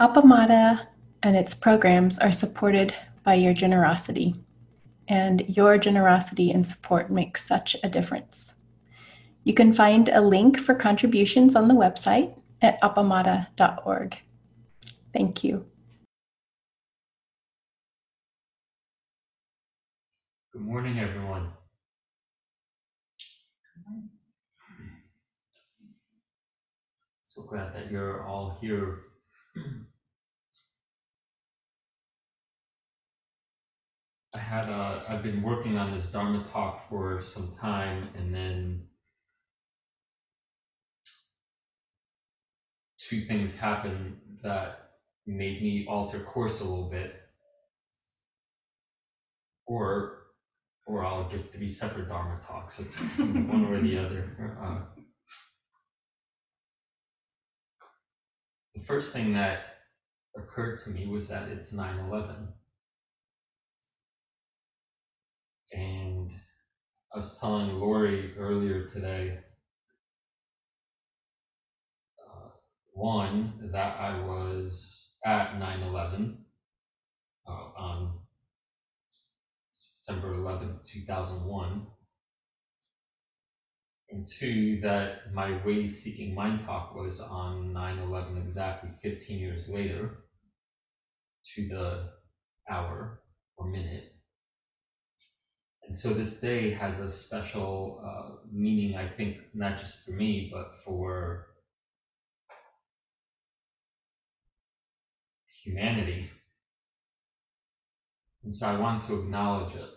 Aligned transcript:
Appamada 0.00 0.86
and 1.22 1.36
its 1.36 1.54
programs 1.54 2.18
are 2.18 2.32
supported 2.32 2.94
by 3.24 3.34
your 3.34 3.52
generosity, 3.52 4.34
and 5.06 5.44
your 5.56 5.78
generosity 5.78 6.50
and 6.50 6.66
support 6.66 7.10
makes 7.10 7.46
such 7.46 7.76
a 7.84 7.88
difference. 7.88 8.54
You 9.44 9.54
can 9.54 9.72
find 9.72 10.08
a 10.08 10.20
link 10.20 10.58
for 10.58 10.74
contributions 10.74 11.54
on 11.54 11.68
the 11.68 11.74
website 11.74 12.40
at 12.62 12.80
appamada.org. 12.80 14.18
Thank 15.12 15.44
you. 15.44 15.66
Good 20.52 20.62
morning, 20.62 20.98
everyone. 21.00 21.50
So 27.26 27.42
glad 27.42 27.74
that 27.74 27.90
you're 27.90 28.26
all 28.26 28.58
here. 28.60 28.98
I 34.34 34.38
had 34.38 34.64
a, 34.66 35.04
I've 35.08 35.22
been 35.22 35.42
working 35.42 35.76
on 35.76 35.92
this 35.94 36.06
Dharma 36.10 36.44
talk 36.52 36.88
for 36.88 37.20
some 37.22 37.54
time, 37.60 38.08
and 38.16 38.34
then 38.34 38.86
two 42.98 43.22
things 43.26 43.58
happened 43.58 44.16
that 44.42 44.92
made 45.26 45.62
me 45.62 45.86
alter 45.88 46.20
course 46.20 46.60
a 46.60 46.64
little 46.64 46.88
bit. 46.88 47.14
Or 49.66 50.18
or 50.86 51.04
I'll 51.04 51.28
give 51.28 51.50
three 51.50 51.68
separate 51.68 52.08
Dharma 52.08 52.40
talks. 52.46 52.80
It's 52.80 52.96
one 53.18 53.66
or 53.66 53.80
the 53.80 53.98
other. 53.98 54.56
Uh, 54.60 54.91
the 58.74 58.80
first 58.80 59.12
thing 59.12 59.32
that 59.34 59.60
occurred 60.36 60.82
to 60.84 60.90
me 60.90 61.06
was 61.06 61.28
that 61.28 61.48
it's 61.48 61.72
9 61.72 62.06
11. 62.08 62.48
And 65.72 66.30
I 67.14 67.18
was 67.18 67.38
telling 67.38 67.78
Lori 67.78 68.34
earlier 68.38 68.86
today 68.88 69.38
uh, 72.18 72.48
one, 72.92 73.70
that 73.72 73.98
I 73.98 74.20
was 74.20 75.10
at 75.24 75.58
9 75.58 75.82
11 75.82 76.44
uh, 77.46 77.50
on 77.50 78.18
September 79.72 80.34
11th, 80.34 80.84
2001. 80.84 81.86
And 84.12 84.26
two, 84.26 84.78
that 84.80 85.32
my 85.32 85.64
way 85.64 85.86
seeking 85.86 86.34
mind 86.34 86.66
talk 86.66 86.94
was 86.94 87.18
on 87.18 87.72
9 87.72 87.98
11, 87.98 88.36
exactly 88.36 88.90
15 89.02 89.38
years 89.38 89.68
later, 89.70 90.24
to 91.54 91.66
the 91.68 92.10
hour 92.68 93.22
or 93.56 93.66
minute. 93.68 94.12
And 95.88 95.96
so 95.96 96.12
this 96.12 96.40
day 96.40 96.72
has 96.72 97.00
a 97.00 97.10
special 97.10 98.02
uh, 98.04 98.36
meaning, 98.52 98.96
I 98.96 99.08
think, 99.08 99.38
not 99.54 99.78
just 99.78 100.04
for 100.04 100.10
me, 100.10 100.50
but 100.52 100.78
for 100.84 101.46
humanity. 105.64 106.28
And 108.44 108.54
so 108.54 108.66
I 108.66 108.78
want 108.78 109.04
to 109.04 109.20
acknowledge 109.20 109.74
it 109.74 109.88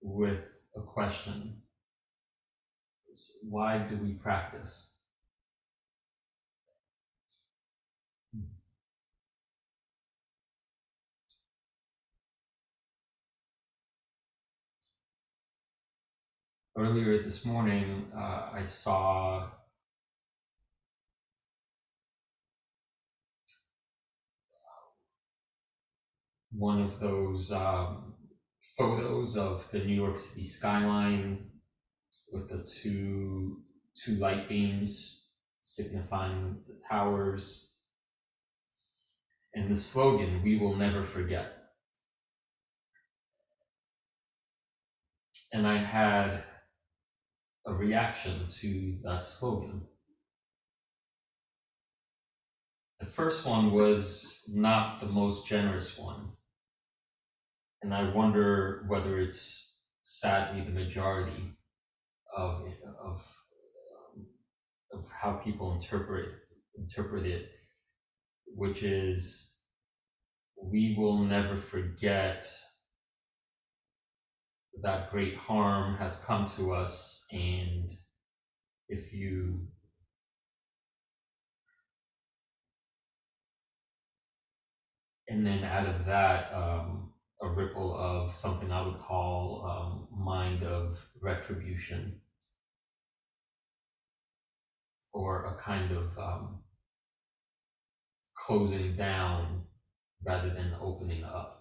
with 0.00 0.57
a 0.78 0.82
question. 0.82 1.62
Why 3.42 3.78
do 3.78 3.96
we 3.96 4.12
practice? 4.14 4.94
Earlier 16.76 17.22
this 17.24 17.44
morning, 17.44 18.12
uh, 18.16 18.50
I 18.54 18.62
saw 18.62 19.50
one 26.52 26.80
of 26.80 27.00
those 27.00 27.52
um, 27.52 28.14
photos 28.78 29.36
of 29.36 29.68
the 29.72 29.80
New 29.80 29.94
York 29.94 30.18
City 30.18 30.44
skyline 30.44 31.50
with 32.32 32.48
the 32.48 32.64
two 32.64 33.60
two 33.94 34.14
light 34.14 34.48
beams 34.48 35.24
signifying 35.62 36.58
the 36.68 36.80
towers. 36.88 37.72
And 39.54 39.70
the 39.70 39.76
slogan 39.76 40.42
we 40.44 40.58
will 40.58 40.76
never 40.76 41.02
forget. 41.02 41.54
And 45.52 45.66
i 45.66 45.76
had 45.76 46.44
a 47.66 47.72
reaction 47.72 48.46
to 48.60 48.98
that 49.02 49.26
slogan. 49.26 49.82
The 53.00 53.06
first 53.06 53.44
one 53.44 53.72
was 53.72 54.44
not 54.48 55.00
the 55.00 55.06
most 55.06 55.48
generous 55.48 55.98
one 55.98 56.32
and 57.82 57.94
I 57.94 58.12
wonder 58.12 58.84
whether 58.88 59.18
it's 59.18 59.76
sadly 60.02 60.62
the 60.64 60.70
majority 60.70 61.54
of 62.36 62.62
of 63.02 63.22
of 64.92 65.06
how 65.10 65.34
people 65.34 65.72
interpret 65.74 66.30
interpret 66.76 67.26
it, 67.26 67.50
which 68.46 68.82
is 68.82 69.52
we 70.62 70.96
will 70.98 71.18
never 71.18 71.56
forget 71.56 72.46
that 74.82 75.10
great 75.10 75.36
harm 75.36 75.94
has 75.96 76.18
come 76.24 76.46
to 76.46 76.72
us, 76.72 77.24
and 77.32 77.92
if 78.88 79.12
you 79.12 79.68
and 85.28 85.46
then 85.46 85.64
out 85.64 85.86
of 85.86 86.06
that 86.06 86.52
um, 86.52 87.07
a 87.40 87.48
ripple 87.48 87.96
of 87.96 88.34
something 88.34 88.72
I 88.72 88.84
would 88.84 89.00
call 89.00 89.64
um, 89.64 90.08
mind 90.24 90.64
of 90.64 90.98
retribution 91.20 92.20
or 95.12 95.44
a 95.44 95.54
kind 95.62 95.92
of 95.92 96.18
um, 96.18 96.58
closing 98.36 98.96
down 98.96 99.62
rather 100.24 100.50
than 100.50 100.74
opening 100.80 101.24
up. 101.24 101.54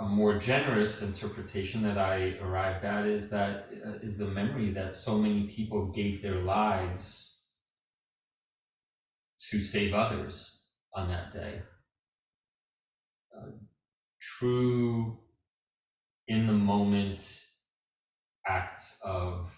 A 0.00 0.04
more 0.04 0.38
generous 0.38 1.02
interpretation 1.02 1.82
that 1.84 1.96
I 1.96 2.36
arrived 2.42 2.84
at 2.84 3.06
is 3.06 3.30
that 3.30 3.68
uh, 3.86 3.92
is 4.02 4.18
the 4.18 4.26
memory 4.26 4.72
that 4.72 4.96
so 4.96 5.16
many 5.16 5.46
people 5.46 5.86
gave 5.86 6.20
their 6.20 6.40
lives 6.40 7.31
to 9.50 9.60
save 9.60 9.94
others 9.94 10.64
on 10.94 11.08
that 11.08 11.32
day. 11.32 11.62
Uh, 13.36 13.50
true 14.20 15.18
in 16.28 16.46
the 16.46 16.52
moment 16.52 17.46
acts 18.46 18.98
of 19.04 19.50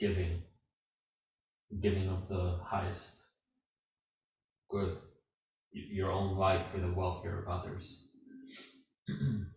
giving, 0.00 0.42
giving 1.82 2.08
of 2.08 2.28
the 2.28 2.58
highest 2.64 3.24
good, 4.70 4.96
your 5.72 6.10
own 6.10 6.36
life 6.36 6.66
for 6.72 6.80
the 6.80 6.92
welfare 6.92 7.42
of 7.42 7.48
others. 7.48 7.98
and 9.08 9.48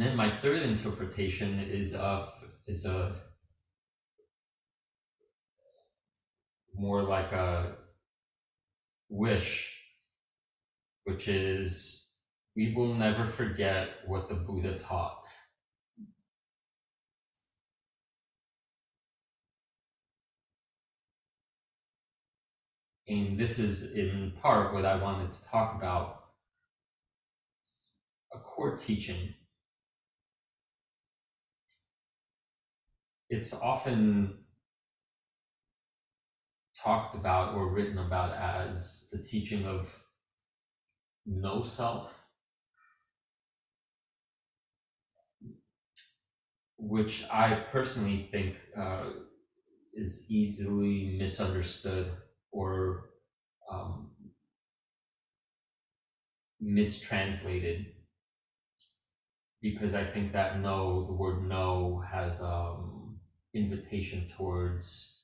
then 0.00 0.16
my 0.16 0.40
third 0.40 0.62
interpretation 0.62 1.60
is 1.60 1.94
of 1.94 2.30
is 2.68 2.84
a 2.84 3.16
more 6.74 7.02
like 7.02 7.32
a 7.32 7.76
wish, 9.08 9.74
which 11.04 11.26
is 11.28 12.10
we 12.54 12.74
will 12.74 12.94
never 12.94 13.24
forget 13.24 13.88
what 14.06 14.28
the 14.28 14.34
Buddha 14.34 14.78
taught. 14.78 15.22
And 23.08 23.40
this 23.40 23.58
is 23.58 23.92
in 23.92 24.34
part 24.42 24.74
what 24.74 24.84
I 24.84 25.02
wanted 25.02 25.32
to 25.32 25.44
talk 25.46 25.74
about 25.74 26.24
a 28.34 28.38
core 28.38 28.76
teaching 28.76 29.32
it's 33.30 33.52
often 33.52 34.38
talked 36.74 37.14
about 37.14 37.52
or 37.52 37.66
written 37.66 37.98
about 37.98 38.30
as 38.32 39.06
the 39.12 39.18
teaching 39.18 39.66
of 39.66 40.00
no 41.26 41.62
self, 41.62 42.24
which 46.78 47.22
I 47.30 47.52
personally 47.70 48.28
think 48.30 48.54
uh, 48.76 49.10
is 49.92 50.26
easily 50.28 51.16
misunderstood 51.18 52.12
or 52.52 53.10
um, 53.70 54.10
mistranslated 56.60 57.86
because 59.60 59.94
I 59.94 60.04
think 60.04 60.32
that 60.32 60.56
no, 60.60 61.04
the 61.06 61.12
word 61.12 61.40
no 61.42 61.98
has 62.10 62.40
um, 62.40 62.87
invitation 63.58 64.28
towards 64.36 65.22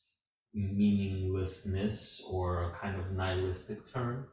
meaninglessness 0.53 2.23
or 2.31 2.65
a 2.65 2.79
kind 2.79 3.01
of 3.01 3.13
nihilistic 3.13 3.91
term. 3.93 4.29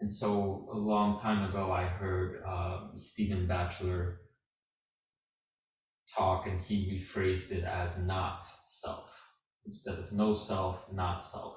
And 0.00 0.12
so 0.12 0.68
a 0.72 0.76
long 0.76 1.20
time 1.20 1.48
ago, 1.48 1.70
I 1.70 1.84
heard 1.84 2.42
uh, 2.46 2.88
Stephen 2.96 3.46
Batchelor 3.46 4.20
talk, 6.16 6.46
and 6.46 6.60
he 6.60 6.76
rephrased 6.92 7.52
it 7.52 7.64
as 7.64 7.98
not 7.98 8.44
self 8.44 9.16
instead 9.64 9.98
of 9.98 10.12
no 10.12 10.34
self, 10.34 10.92
not 10.92 11.24
self. 11.24 11.56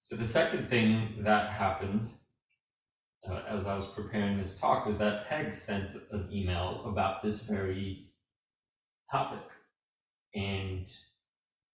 So 0.00 0.16
the 0.16 0.26
second 0.26 0.68
thing 0.68 1.22
that 1.22 1.48
happened 1.48 2.10
uh, 3.28 3.40
as 3.48 3.66
I 3.66 3.74
was 3.74 3.86
preparing 3.86 4.38
this 4.38 4.58
talk 4.58 4.86
was 4.86 4.98
that 4.98 5.26
Peg 5.26 5.54
sent 5.54 5.94
an 6.12 6.28
email 6.32 6.82
about 6.86 7.22
this 7.22 7.40
very 7.40 8.04
topic, 9.10 9.42
and 10.34 10.86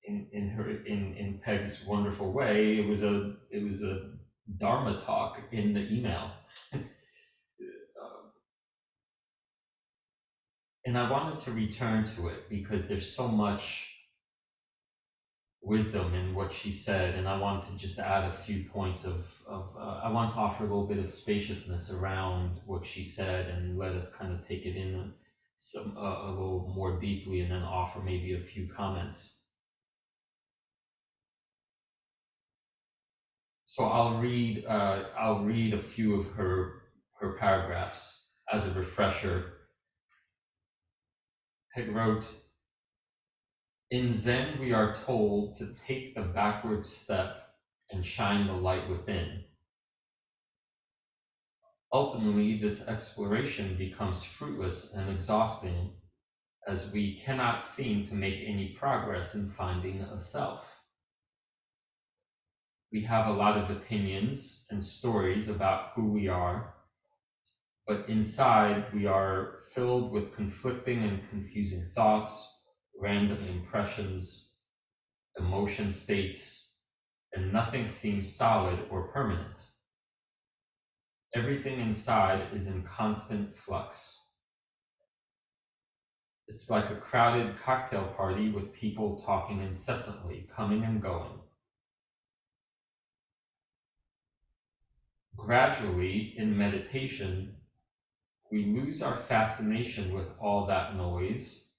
in 0.05 0.27
in 0.33 0.49
her 0.49 0.69
in 0.87 1.15
in 1.15 1.39
Peg's 1.45 1.85
wonderful 1.85 2.33
way, 2.33 2.79
it 2.79 2.87
was 2.87 3.03
a 3.03 3.35
it 3.51 3.63
was 3.65 3.83
a 3.83 4.11
Dharma 4.59 5.01
talk 5.01 5.41
in 5.53 5.75
the 5.75 5.93
email. 5.93 6.33
And 10.87 10.99
I 10.99 11.11
wanted 11.11 11.41
to 11.41 11.53
return 11.53 12.05
to 12.17 12.29
it 12.29 12.49
because 12.49 12.87
there's 12.89 13.15
so 13.15 13.29
much 13.29 13.90
wisdom 15.63 16.15
in 16.15 16.35
what 16.35 16.53
she 16.53 16.73
said, 16.73 17.15
and 17.15 17.29
I 17.29 17.37
want 17.39 17.65
to 17.65 17.77
just 17.77 17.99
add 17.99 18.25
a 18.25 18.33
few 18.33 18.65
points 18.65 19.05
of, 19.05 19.31
of 19.47 19.77
uh, 19.79 20.01
I 20.03 20.11
want 20.11 20.33
to 20.33 20.39
offer 20.39 20.65
a 20.65 20.67
little 20.67 20.87
bit 20.87 20.99
of 20.99 21.13
spaciousness 21.13 21.93
around 21.93 22.61
what 22.67 22.87
she 22.87 23.05
said 23.05 23.49
and 23.49 23.79
let 23.79 23.93
us 23.93 24.15
kind 24.15 24.33
of 24.33 24.47
take 24.47 24.65
it 24.65 24.77
in 24.77 25.13
some 25.57 25.95
uh, 25.99 26.27
a 26.27 26.31
little 26.31 26.73
more 26.75 26.99
deeply, 26.99 27.41
and 27.41 27.51
then 27.53 27.63
offer 27.63 28.01
maybe 28.01 28.35
a 28.35 28.41
few 28.41 28.67
comments. 28.69 29.41
So 33.67 33.85
I'll 33.85 34.19
read 34.19 34.65
uh, 34.67 35.05
I'll 35.19 35.45
read 35.45 35.75
a 35.75 35.81
few 35.81 36.15
of 36.15 36.27
her 36.33 36.83
her 37.21 37.35
paragraphs 37.35 38.29
as 38.53 38.67
a 38.67 38.73
refresher. 38.73 39.53
Peg 41.75 41.95
wrote, 41.95 42.27
in 43.91 44.13
Zen, 44.13 44.61
we 44.61 44.73
are 44.73 44.95
told 44.95 45.57
to 45.57 45.75
take 45.75 46.15
the 46.15 46.23
backward 46.23 46.87
step 46.87 47.49
and 47.91 48.07
shine 48.07 48.47
the 48.47 48.53
light 48.53 48.89
within. 48.89 49.43
Ultimately, 51.93 52.61
this 52.61 52.87
exploration 52.87 53.77
becomes 53.77 54.23
fruitless 54.23 54.95
and 54.95 55.11
exhausting 55.11 55.91
as 56.69 56.93
we 56.93 57.19
cannot 57.19 57.65
seem 57.65 58.07
to 58.07 58.15
make 58.15 58.45
any 58.47 58.77
progress 58.79 59.35
in 59.35 59.51
finding 59.51 60.03
a 60.03 60.21
self. 60.21 60.83
We 62.93 63.03
have 63.05 63.27
a 63.27 63.33
lot 63.33 63.59
of 63.59 63.77
opinions 63.77 64.67
and 64.71 64.83
stories 64.85 65.49
about 65.49 65.91
who 65.97 66.13
we 66.13 66.29
are, 66.29 66.75
but 67.89 68.09
inside 68.09 68.85
we 68.95 69.07
are 69.07 69.63
filled 69.75 70.13
with 70.13 70.37
conflicting 70.37 71.03
and 71.03 71.29
confusing 71.29 71.91
thoughts, 71.93 72.60
random 73.01 73.43
impressions, 73.45 74.53
emotion 75.39 75.91
states, 75.91 76.77
and 77.35 77.53
nothing 77.53 77.87
seems 77.87 78.31
solid 78.31 78.79
or 78.91 79.09
permanent. 79.09 79.67
Everything 81.35 81.81
inside 81.81 82.49
is 82.53 82.67
in 82.67 82.83
constant 82.83 83.57
flux. 83.57 84.19
It's 86.49 86.69
like 86.69 86.91
a 86.91 86.97
crowded 86.97 87.57
cocktail 87.65 88.13
party 88.17 88.51
with 88.51 88.73
people 88.73 89.23
talking 89.25 89.63
incessantly, 89.63 90.49
coming 90.55 90.85
and 90.85 91.01
going. 91.01 91.39
Gradually, 95.37 96.35
in 96.37 96.59
meditation, 96.59 97.55
we 98.51 98.67
lose 98.67 99.01
our 99.01 99.17
fascination 99.17 100.13
with 100.13 100.27
all 100.41 100.67
that 100.67 100.97
noise 100.97 101.70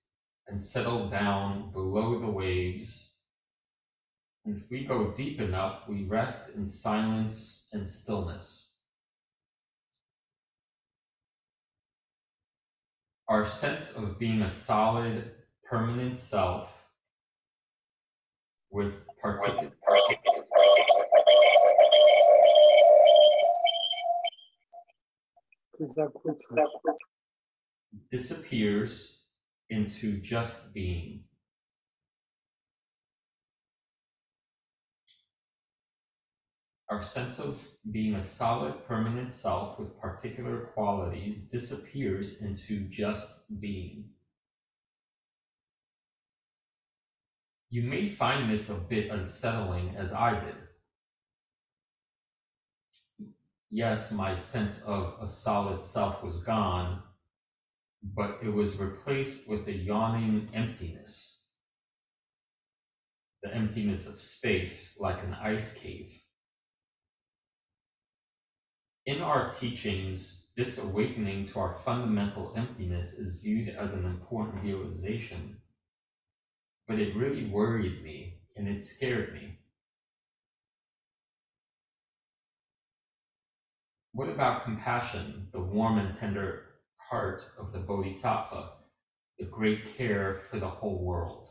and 0.47 0.61
settle 0.61 1.09
down 1.09 1.71
below 1.71 2.19
the 2.19 2.29
waves. 2.29 3.13
And 4.45 4.57
if 4.57 4.63
we 4.69 4.85
go 4.85 5.11
deep 5.11 5.39
enough, 5.39 5.87
we 5.87 6.03
rest 6.03 6.55
in 6.55 6.65
silence 6.65 7.67
and 7.71 7.89
stillness. 7.89 8.73
Our 13.27 13.47
sense 13.47 13.95
of 13.95 14.19
being 14.19 14.41
a 14.41 14.49
solid, 14.49 15.31
permanent 15.63 16.17
self 16.17 16.69
with 18.69 19.05
particular 19.21 19.71
disappears 28.09 29.20
into 29.71 30.19
just 30.19 30.73
being. 30.73 31.23
Our 36.89 37.03
sense 37.03 37.39
of 37.39 37.65
being 37.89 38.15
a 38.15 38.21
solid, 38.21 38.85
permanent 38.85 39.31
self 39.31 39.79
with 39.79 39.97
particular 39.97 40.71
qualities 40.73 41.43
disappears 41.43 42.41
into 42.41 42.81
just 42.89 43.49
being. 43.61 44.09
You 47.69 47.83
may 47.83 48.09
find 48.09 48.51
this 48.51 48.69
a 48.69 48.73
bit 48.73 49.09
unsettling 49.09 49.95
as 49.95 50.11
I 50.11 50.37
did. 50.37 50.55
Yes, 53.69 54.11
my 54.11 54.35
sense 54.35 54.81
of 54.81 55.15
a 55.21 55.27
solid 55.27 55.81
self 55.81 56.21
was 56.21 56.43
gone, 56.43 57.01
but 58.03 58.39
it 58.41 58.49
was 58.49 58.77
replaced 58.77 59.49
with 59.49 59.67
a 59.67 59.73
yawning 59.73 60.49
emptiness. 60.53 61.43
The 63.43 63.53
emptiness 63.53 64.07
of 64.07 64.19
space, 64.21 64.97
like 64.99 65.23
an 65.23 65.33
ice 65.33 65.73
cave. 65.73 66.11
In 69.05 69.21
our 69.21 69.49
teachings, 69.49 70.51
this 70.55 70.77
awakening 70.77 71.45
to 71.47 71.59
our 71.59 71.75
fundamental 71.83 72.53
emptiness 72.55 73.13
is 73.13 73.41
viewed 73.41 73.69
as 73.69 73.93
an 73.93 74.05
important 74.05 74.63
realization, 74.63 75.57
but 76.87 76.99
it 76.99 77.15
really 77.15 77.47
worried 77.49 78.03
me 78.03 78.41
and 78.55 78.67
it 78.67 78.83
scared 78.83 79.33
me. 79.33 79.57
What 84.13 84.29
about 84.29 84.65
compassion, 84.65 85.47
the 85.51 85.61
warm 85.61 85.97
and 85.97 86.17
tender 86.17 86.70
heart 87.11 87.43
of 87.59 87.73
the 87.73 87.79
Bodhisattva, 87.79 88.69
the 89.37 89.45
great 89.45 89.97
care 89.97 90.43
for 90.49 90.59
the 90.59 90.67
whole 90.67 91.03
world. 91.03 91.49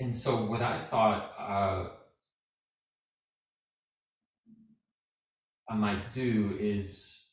And 0.00 0.16
so, 0.16 0.46
what 0.46 0.62
I 0.62 0.86
thought 0.90 1.32
uh, 1.38 1.88
I 5.70 5.76
might 5.76 6.10
do 6.12 6.56
is 6.58 7.24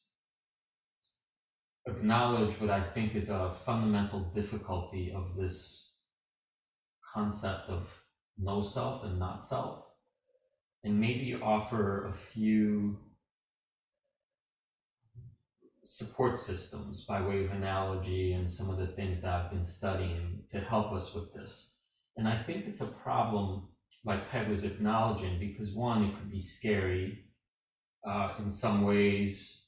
acknowledge 1.88 2.60
what 2.60 2.70
I 2.70 2.82
think 2.82 3.16
is 3.16 3.30
a 3.30 3.52
fundamental 3.66 4.32
difficulty 4.36 5.14
of 5.16 5.36
this 5.38 5.96
concept 7.14 7.70
of 7.70 7.90
no 8.38 8.64
self 8.64 9.04
and 9.06 9.20
not 9.20 9.46
self 9.46 9.84
and 10.84 11.00
maybe 11.00 11.40
offer 11.42 12.08
a 12.08 12.14
few 12.14 12.98
support 15.84 16.38
systems 16.38 17.06
by 17.06 17.22
way 17.22 17.44
of 17.44 17.52
analogy 17.52 18.34
and 18.34 18.50
some 18.50 18.70
of 18.70 18.78
the 18.78 18.88
things 18.88 19.22
that 19.22 19.34
I've 19.34 19.52
been 19.52 19.66
studying 19.66 20.40
to 20.52 20.60
help 20.60 20.94
us 20.94 21.14
with 21.14 21.34
this. 21.34 21.78
And 22.16 22.28
I 22.28 22.42
think 22.44 22.66
it's 22.68 22.82
a 22.82 22.88
problem, 22.88 23.68
like 24.06 24.30
Peg 24.30 24.48
was 24.48 24.64
acknowledging, 24.64 25.40
because 25.40 25.74
one, 25.74 26.04
it 26.04 26.16
could 26.16 26.32
be 26.32 26.40
scary 26.40 27.26
uh, 28.08 28.36
in 28.40 28.50
some 28.50 28.84
ways. 28.84 29.68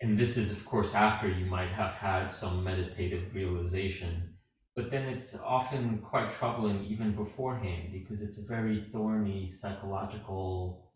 And 0.00 0.18
this 0.18 0.36
is, 0.36 0.50
of 0.50 0.64
course, 0.66 0.94
after 0.94 1.28
you 1.28 1.46
might 1.46 1.70
have 1.70 1.94
had 1.94 2.28
some 2.28 2.64
meditative 2.64 3.34
realization. 3.34 4.33
But 4.76 4.90
then 4.90 5.04
it's 5.08 5.38
often 5.40 5.98
quite 5.98 6.32
troubling 6.32 6.84
even 6.84 7.14
beforehand 7.14 7.90
because 7.92 8.22
it's 8.22 8.38
a 8.38 8.46
very 8.46 8.86
thorny 8.92 9.48
psychological 9.48 10.90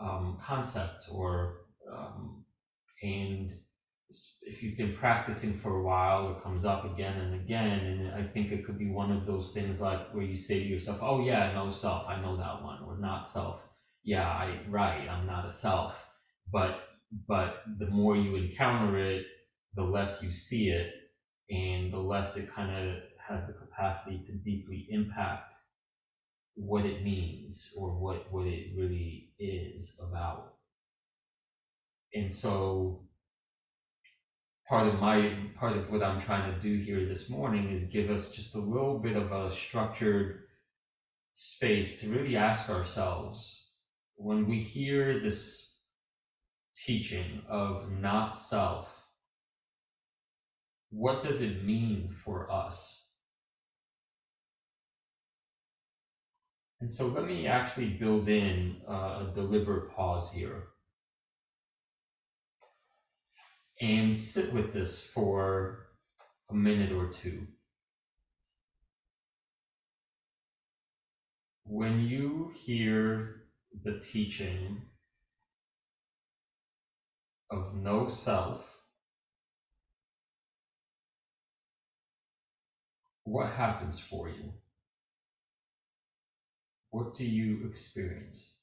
um, 0.00 0.38
concept 0.44 1.06
or 1.10 1.58
um, 1.92 2.44
and 3.02 3.52
if 4.42 4.62
you've 4.62 4.76
been 4.76 4.94
practicing 4.94 5.52
for 5.52 5.78
a 5.78 5.82
while 5.82 6.30
it 6.30 6.42
comes 6.42 6.64
up 6.64 6.84
again 6.84 7.18
and 7.18 7.34
again 7.34 7.80
and 7.80 8.14
i 8.14 8.22
think 8.22 8.52
it 8.52 8.64
could 8.64 8.78
be 8.78 8.88
one 8.88 9.10
of 9.10 9.26
those 9.26 9.52
things 9.52 9.80
like 9.80 10.14
where 10.14 10.24
you 10.24 10.36
say 10.36 10.60
to 10.60 10.64
yourself 10.66 10.98
oh 11.02 11.20
yeah 11.20 11.52
no 11.52 11.70
self 11.70 12.06
i 12.08 12.20
know 12.20 12.36
that 12.36 12.62
one 12.62 12.80
or 12.86 12.96
not 12.98 13.28
self. 13.28 13.60
Yeah 14.04 14.28
i 14.28 14.60
right 14.68 15.08
i'm 15.08 15.26
not 15.26 15.48
a 15.48 15.52
self. 15.52 16.04
But 16.52 16.82
but 17.26 17.62
the 17.78 17.86
more 17.86 18.16
you 18.16 18.36
encounter 18.36 18.98
it 18.98 19.26
the 19.74 19.82
less 19.82 20.22
you 20.22 20.30
see 20.30 20.70
it 20.70 20.92
and 21.50 21.92
the 21.92 21.98
less 21.98 22.36
it 22.36 22.50
kind 22.52 22.74
of 22.76 22.96
has 23.18 23.46
the 23.46 23.52
capacity 23.54 24.18
to 24.26 24.32
deeply 24.32 24.86
impact 24.90 25.54
what 26.54 26.84
it 26.84 27.04
means 27.04 27.72
or 27.76 27.90
what 27.90 28.32
what 28.32 28.46
it 28.46 28.76
really 28.76 29.30
is 29.38 30.00
about. 30.02 30.54
And 32.14 32.34
so 32.34 33.06
part 34.68 34.86
of 34.88 34.98
my 34.98 35.38
part 35.54 35.76
of 35.76 35.90
what 35.90 36.02
i'm 36.02 36.20
trying 36.20 36.52
to 36.52 36.60
do 36.60 36.76
here 36.76 37.06
this 37.06 37.30
morning 37.30 37.70
is 37.70 37.84
give 37.84 38.10
us 38.10 38.30
just 38.30 38.54
a 38.54 38.60
little 38.60 38.98
bit 38.98 39.16
of 39.16 39.30
a 39.30 39.52
structured 39.52 40.40
space 41.34 42.00
to 42.00 42.08
really 42.08 42.36
ask 42.36 42.68
ourselves 42.70 43.70
when 44.16 44.48
we 44.48 44.58
hear 44.58 45.20
this 45.20 45.82
teaching 46.74 47.42
of 47.48 47.90
not 47.90 48.36
self 48.36 48.95
what 50.96 51.22
does 51.22 51.40
it 51.42 51.64
mean 51.64 52.08
for 52.24 52.50
us 52.50 53.06
And 56.80 56.92
so 56.92 57.06
let 57.06 57.24
me 57.24 57.46
actually 57.46 57.88
build 57.88 58.28
in 58.28 58.76
uh, 58.88 58.92
a 59.26 59.32
deliberate 59.34 59.90
pause 59.92 60.30
here 60.30 60.64
and 63.80 64.16
sit 64.16 64.52
with 64.52 64.72
this 64.72 65.10
for 65.10 65.86
a 66.50 66.54
minute 66.54 66.92
or 66.92 67.08
two. 67.08 67.46
When 71.64 72.00
you 72.00 72.52
hear 72.54 73.42
the 73.82 73.98
teaching 73.98 74.82
of 77.50 77.74
no 77.74 78.08
self, 78.08 78.75
what 83.26 83.48
happens 83.48 83.98
for 84.00 84.26
you? 84.28 84.54
What 86.90 87.14
do 87.14 87.24
you 87.24 87.64
experience? 87.68 88.55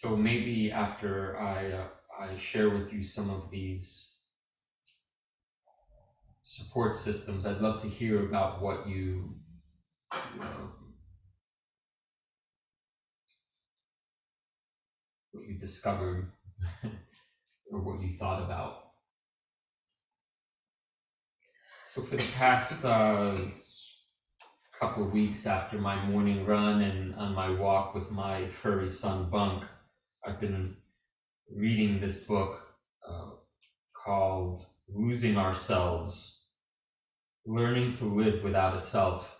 So 0.00 0.16
maybe 0.16 0.70
after 0.70 1.36
I 1.40 1.72
uh, 1.72 1.86
I 2.20 2.36
share 2.36 2.70
with 2.70 2.92
you 2.92 3.02
some 3.02 3.30
of 3.30 3.50
these 3.50 4.18
support 6.42 6.96
systems, 6.96 7.44
I'd 7.44 7.60
love 7.60 7.82
to 7.82 7.88
hear 7.88 8.24
about 8.24 8.62
what 8.62 8.86
you, 8.86 9.34
know, 10.38 10.70
what 15.32 15.48
you 15.48 15.58
discovered 15.58 16.30
or 17.72 17.80
what 17.80 18.00
you 18.00 18.16
thought 18.16 18.44
about. 18.44 18.92
So 21.84 22.02
for 22.02 22.18
the 22.18 22.28
past 22.36 22.84
uh, 22.84 23.36
couple 24.78 25.02
of 25.02 25.12
weeks 25.12 25.44
after 25.44 25.76
my 25.76 26.06
morning 26.06 26.46
run 26.46 26.82
and 26.82 27.16
on 27.16 27.34
my 27.34 27.50
walk 27.50 27.96
with 27.96 28.12
my 28.12 28.46
furry 28.46 28.88
son 28.88 29.28
Bunk, 29.28 29.64
I've 30.28 30.40
been 30.40 30.76
reading 31.50 32.00
this 32.00 32.18
book 32.18 32.60
uh, 33.08 33.30
called 33.94 34.60
Losing 34.86 35.38
Ourselves 35.38 36.42
Learning 37.46 37.92
to 37.92 38.04
Live 38.04 38.44
Without 38.44 38.76
a 38.76 38.80
Self. 38.80 39.38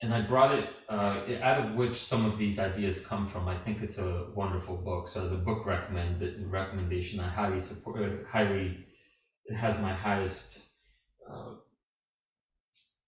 And 0.00 0.14
I 0.14 0.20
brought 0.20 0.54
it 0.56 0.68
uh, 0.88 1.24
out 1.42 1.66
of 1.66 1.74
which 1.74 1.96
some 1.96 2.24
of 2.24 2.38
these 2.38 2.60
ideas 2.60 3.04
come 3.04 3.26
from. 3.26 3.48
I 3.48 3.58
think 3.58 3.82
it's 3.82 3.98
a 3.98 4.26
wonderful 4.32 4.76
book. 4.76 5.08
So, 5.08 5.24
as 5.24 5.32
a 5.32 5.38
book 5.38 5.66
recommend, 5.66 6.22
recommendation, 6.48 7.18
I 7.18 7.28
highly 7.28 7.58
support, 7.58 8.00
uh, 8.00 8.24
highly, 8.30 8.86
it 9.46 9.56
has 9.56 9.76
my 9.80 9.92
highest 9.92 10.62
uh, 11.28 11.54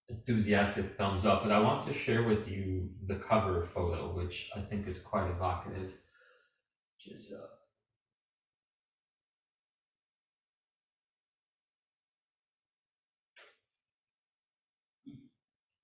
enthusiastic 0.09 0.97
thumbs 0.97 1.25
up, 1.25 1.43
but 1.43 1.53
I 1.53 1.61
want 1.61 1.87
to 1.87 1.93
share 1.93 2.23
with 2.25 2.47
you 2.47 2.91
the 3.07 3.17
cover 3.17 3.65
photo, 3.65 4.15
which 4.15 4.51
I 4.57 4.61
think 4.61 4.87
is 4.87 5.01
quite 5.01 5.29
evocative. 5.29 5.93
Is 7.09 7.33
uh, 7.33 7.47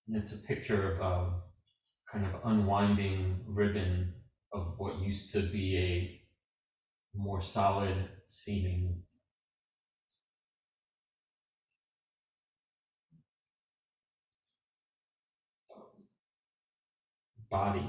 it's 0.08 0.32
a 0.32 0.38
picture 0.38 0.92
of 0.92 1.00
a 1.00 1.04
um, 1.04 1.42
kind 2.10 2.26
of 2.26 2.40
unwinding 2.44 3.44
ribbon 3.46 4.12
of 4.52 4.74
what 4.78 4.98
used 4.98 5.32
to 5.34 5.42
be 5.42 5.78
a 5.78 6.20
more 7.16 7.40
solid 7.40 8.08
seeming 8.28 9.00
body. 17.52 17.86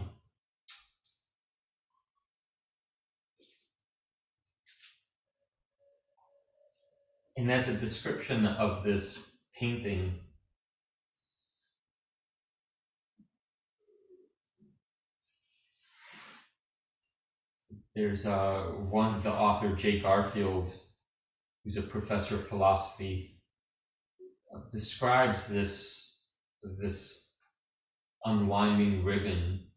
And 7.38 7.52
as 7.52 7.70
a 7.70 7.74
description 7.74 8.46
of 8.46 8.84
this 8.84 9.32
painting, 9.58 10.20
there's 17.96 18.26
uh, 18.28 18.64
one, 18.90 19.22
the 19.24 19.32
author, 19.32 19.74
Jay 19.76 20.00
Garfield, 20.00 20.72
who's 21.64 21.78
a 21.78 21.82
professor 21.82 22.36
of 22.36 22.48
philosophy, 22.48 23.40
uh, 24.54 24.60
describes 24.72 25.48
this, 25.48 26.22
this 26.80 27.23
unwinding 28.26 29.04
ribbon 29.04 29.68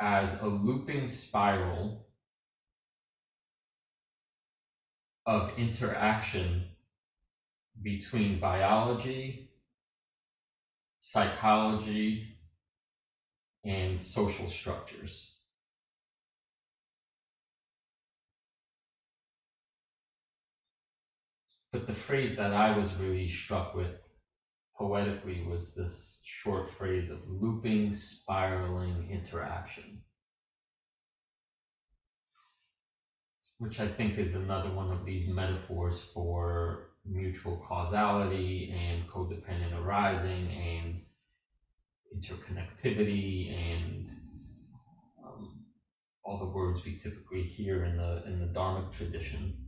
as 0.00 0.40
a 0.40 0.46
looping 0.46 1.06
spiral 1.08 2.06
of 5.26 5.50
interaction 5.58 6.64
between 7.82 8.38
biology, 8.40 9.50
psychology, 10.98 12.36
and 13.64 14.00
social 14.00 14.48
structures. 14.48 15.32
But 21.72 21.86
the 21.86 21.94
phrase 21.94 22.36
that 22.36 22.54
I 22.54 22.78
was 22.78 22.94
really 22.94 23.28
struck 23.28 23.74
with 23.74 24.05
poetically 24.78 25.42
was 25.42 25.74
this 25.74 26.22
short 26.24 26.68
phrase 26.68 27.10
of 27.10 27.20
looping, 27.28 27.92
spiraling 27.92 29.10
interaction. 29.10 30.00
Which 33.58 33.80
I 33.80 33.88
think 33.88 34.18
is 34.18 34.34
another 34.34 34.70
one 34.70 34.92
of 34.92 35.04
these 35.06 35.28
metaphors 35.28 36.02
for 36.12 36.88
mutual 37.06 37.64
causality 37.66 38.70
and 38.70 39.08
codependent 39.08 39.72
arising 39.72 40.52
and 40.52 41.00
interconnectivity 42.14 43.52
and 43.54 44.08
um, 45.24 45.64
all 46.24 46.38
the 46.38 46.46
words 46.46 46.84
we 46.84 46.98
typically 46.98 47.42
hear 47.42 47.84
in 47.84 47.96
the 47.96 48.24
in 48.26 48.40
the 48.40 48.46
Dharmic 48.46 48.92
tradition. 48.92 49.65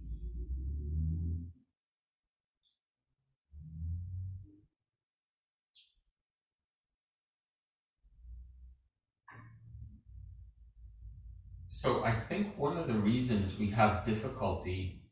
So 11.80 12.02
I 12.02 12.10
think 12.10 12.58
one 12.58 12.76
of 12.76 12.88
the 12.88 12.98
reasons 12.98 13.56
we 13.56 13.70
have 13.70 14.04
difficulty 14.04 15.04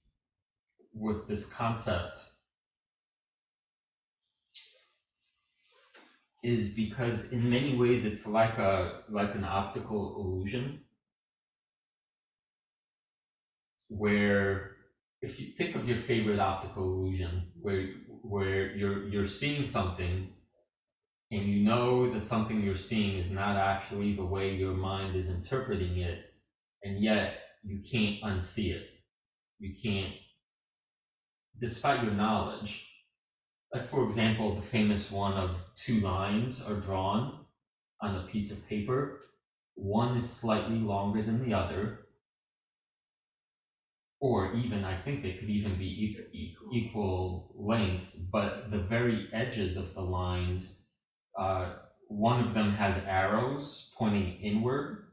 with 0.93 1.29
this 1.29 1.49
concept 1.49 2.19
is 6.43 6.71
because 6.71 7.31
in 7.31 7.49
many 7.49 7.77
ways 7.77 8.05
it's 8.05 8.27
like 8.27 8.59
a 8.59 9.03
like 9.09 9.37
an 9.37 9.45
optical 9.45 10.17
illusion 10.19 10.81
where 13.89 14.73
if 15.23 15.39
you 15.39 15.53
think 15.57 15.77
of 15.77 15.87
your 15.87 15.99
favorite 15.99 16.41
optical 16.41 16.83
illusion 16.83 17.53
where 17.63 17.87
where 18.25 18.75
you're 18.75 19.07
you're 19.07 19.33
seeing 19.41 19.65
something 19.65 20.33
and 21.31 21.43
you 21.45 21.63
know 21.63 22.13
that 22.13 22.23
something 22.23 22.61
you're 22.61 22.85
seeing 22.91 23.17
is 23.19 23.31
not 23.31 23.57
actually 23.57 24.17
the 24.17 24.25
way 24.25 24.53
your 24.53 24.75
mind 24.75 25.15
is 25.15 25.31
interpreting 25.31 25.99
it 25.99 26.33
and 26.83 27.03
yet 27.03 27.39
you 27.65 27.81
can't 27.91 28.23
unsee 28.23 28.75
it. 28.75 28.87
You 29.59 29.75
can't, 29.83 30.15
despite 31.61 32.05
your 32.05 32.13
knowledge. 32.15 32.85
Like, 33.75 33.89
for 33.89 34.05
example, 34.05 34.55
the 34.55 34.63
famous 34.63 35.11
one 35.11 35.35
of 35.35 35.57
two 35.77 36.01
lines 36.01 36.63
are 36.63 36.81
drawn 36.81 37.47
on 38.01 38.17
a 38.17 38.27
piece 38.27 38.53
of 38.53 38.67
paper. 38.67 39.21
One 39.75 40.17
is 40.17 40.31
slightly 40.31 40.79
longer 40.79 41.23
than 41.23 41.45
the 41.45 41.55
other, 41.55 42.07
or 44.21 44.55
even, 44.55 44.85
I 44.85 45.01
think 45.03 45.23
they 45.23 45.35
could 45.35 45.51
even 45.51 45.77
be 45.79 46.17
equal 46.73 47.53
lengths, 47.55 48.15
but 48.15 48.71
the 48.71 48.79
very 48.79 49.29
edges 49.33 49.77
of 49.77 49.95
the 49.95 50.03
lines, 50.03 50.87
uh, 51.39 51.75
one 52.09 52.45
of 52.45 52.55
them 52.55 52.73
has 52.73 52.97
arrows 53.05 53.93
pointing 53.99 54.41
inward, 54.41 55.06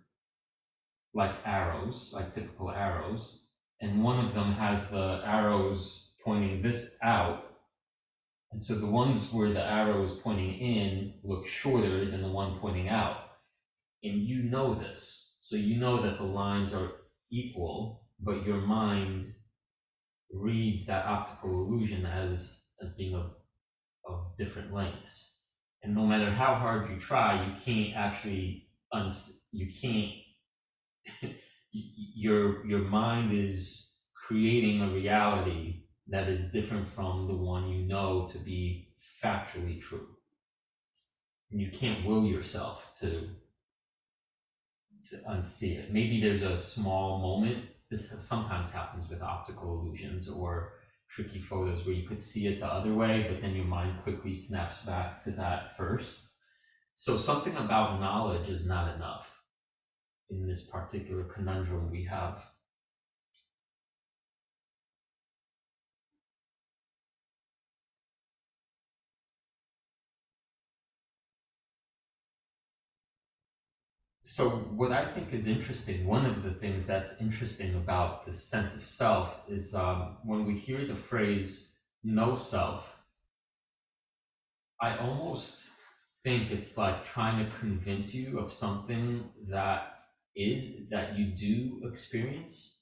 like 1.14 1.36
arrows, 1.46 2.12
like 2.14 2.34
typical 2.34 2.72
arrows, 2.72 3.46
and 3.82 4.04
one 4.04 4.26
of 4.26 4.34
them 4.34 4.54
has 4.54 4.90
the 4.90 5.22
arrows 5.26 6.16
pointing 6.24 6.62
this 6.62 6.86
out. 7.04 7.46
And 8.52 8.64
so 8.64 8.76
the 8.76 8.88
ones 8.88 9.32
where 9.32 9.52
the 9.52 9.64
arrow 9.64 10.04
is 10.04 10.14
pointing 10.14 10.54
in 10.60 11.16
look 11.24 11.46
shorter 11.48 12.06
than 12.06 12.22
the 12.22 12.32
one 12.32 12.60
pointing 12.60 12.88
out. 12.88 13.18
And 14.04 14.22
you 14.22 14.44
know 14.44 14.74
this. 14.74 15.36
So 15.42 15.56
you 15.56 15.80
know 15.80 16.02
that 16.02 16.18
the 16.18 16.24
lines 16.24 16.74
are 16.74 16.92
equal, 17.32 18.06
but 18.20 18.46
your 18.46 18.62
mind 18.62 19.34
reads 20.32 20.86
that 20.86 21.06
optical 21.06 21.52
illusion 21.52 22.06
as 22.06 22.60
as 22.84 22.94
being 22.94 23.16
of, 23.16 23.32
of 24.08 24.38
different 24.38 24.74
lengths. 24.74 25.40
And 25.84 25.94
no 25.94 26.06
matter 26.06 26.32
how 26.32 26.56
hard 26.56 26.90
you 26.90 26.98
try, 27.00 27.46
you 27.46 27.54
can't 27.64 27.96
actually 27.96 28.68
you 29.52 29.68
can't 29.82 30.12
your 31.72 32.66
your 32.66 32.80
mind 32.80 33.34
is 33.34 33.94
creating 34.16 34.82
a 34.82 34.94
reality 34.94 35.84
that 36.08 36.28
is 36.28 36.52
different 36.52 36.88
from 36.88 37.28
the 37.28 37.36
one 37.36 37.68
you 37.68 37.86
know 37.86 38.28
to 38.32 38.38
be 38.38 38.90
factually 39.24 39.80
true. 39.82 40.08
And 41.52 41.62
you 41.62 41.72
can't 41.72 42.06
will 42.06 42.26
yourself 42.26 42.92
to 43.00 43.30
to 45.10 45.18
unsee 45.30 45.78
it. 45.78 45.92
Maybe 45.92 46.22
there's 46.22 46.44
a 46.44 46.58
small 46.58 47.20
moment. 47.20 47.66
This 47.90 48.10
sometimes 48.18 48.72
happens 48.72 49.10
with 49.10 49.22
optical 49.22 49.80
illusions 49.80 50.30
or 50.30 50.74
tricky 51.10 51.40
photos 51.40 51.86
where 51.86 51.94
you 51.94 52.08
could 52.08 52.24
see 52.24 52.48
it 52.48 52.60
the 52.60 52.66
other 52.66 52.94
way, 52.94 53.28
but 53.30 53.42
then 53.42 53.54
your 53.54 53.66
mind 53.66 54.02
quickly 54.02 54.34
snaps 54.34 54.86
back 54.86 55.24
to 55.26 55.32
that 55.32 55.78
first. 55.78 56.32
So 56.96 57.18
something 57.18 57.56
about 57.56 58.00
knowledge 58.00 58.50
is 58.50 58.66
not 58.66 58.96
enough 58.96 59.43
in 60.34 60.48
this 60.48 60.62
particular 60.62 61.24
conundrum 61.24 61.90
we 61.90 62.04
have. 62.04 62.46
So, 74.26 74.50
what 74.50 74.92
I 74.92 75.06
think 75.06 75.34
is 75.34 75.46
interesting, 75.46 76.06
one 76.08 76.26
of 76.26 76.42
the 76.42 76.52
things 76.52 76.86
that's 76.86 77.14
interesting 77.20 77.76
about 77.76 78.26
the 78.26 78.32
sense 78.34 78.74
of 78.74 78.84
self 78.84 79.38
is 79.48 79.74
um, 79.74 80.18
when 80.24 80.46
we 80.46 80.54
hear 80.54 80.84
the 80.86 80.96
phrase 80.96 81.76
no 82.04 82.36
self, 82.36 82.98
I 84.82 84.98
almost 84.98 85.70
think 86.24 86.52
it's 86.52 86.78
like 86.78 87.04
trying 87.04 87.38
to 87.38 87.46
convince 87.58 88.14
you 88.14 88.38
of 88.40 88.52
something 88.52 89.30
that 89.50 89.93
is 90.36 90.90
that 90.90 91.18
you 91.18 91.28
do 91.28 91.82
experience. 91.88 92.80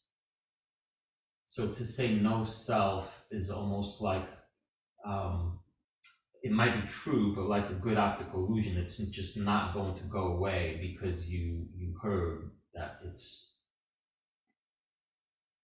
So 1.45 1.67
to 1.67 1.85
say 1.85 2.13
no 2.13 2.45
self 2.45 3.23
is 3.29 3.49
almost 3.49 4.01
like 4.01 4.27
um, 5.05 5.59
it 6.43 6.51
might 6.51 6.81
be 6.81 6.87
true, 6.87 7.35
but 7.35 7.45
like 7.45 7.69
a 7.69 7.73
good 7.73 7.97
optical 7.97 8.45
illusion, 8.45 8.77
it's 8.77 8.97
just 8.97 9.37
not 9.37 9.73
going 9.73 9.95
to 9.95 10.03
go 10.05 10.33
away 10.33 10.79
because 10.81 11.29
you 11.29 11.67
you 11.75 11.93
heard 12.01 12.51
that 12.73 12.99
it's 13.05 13.57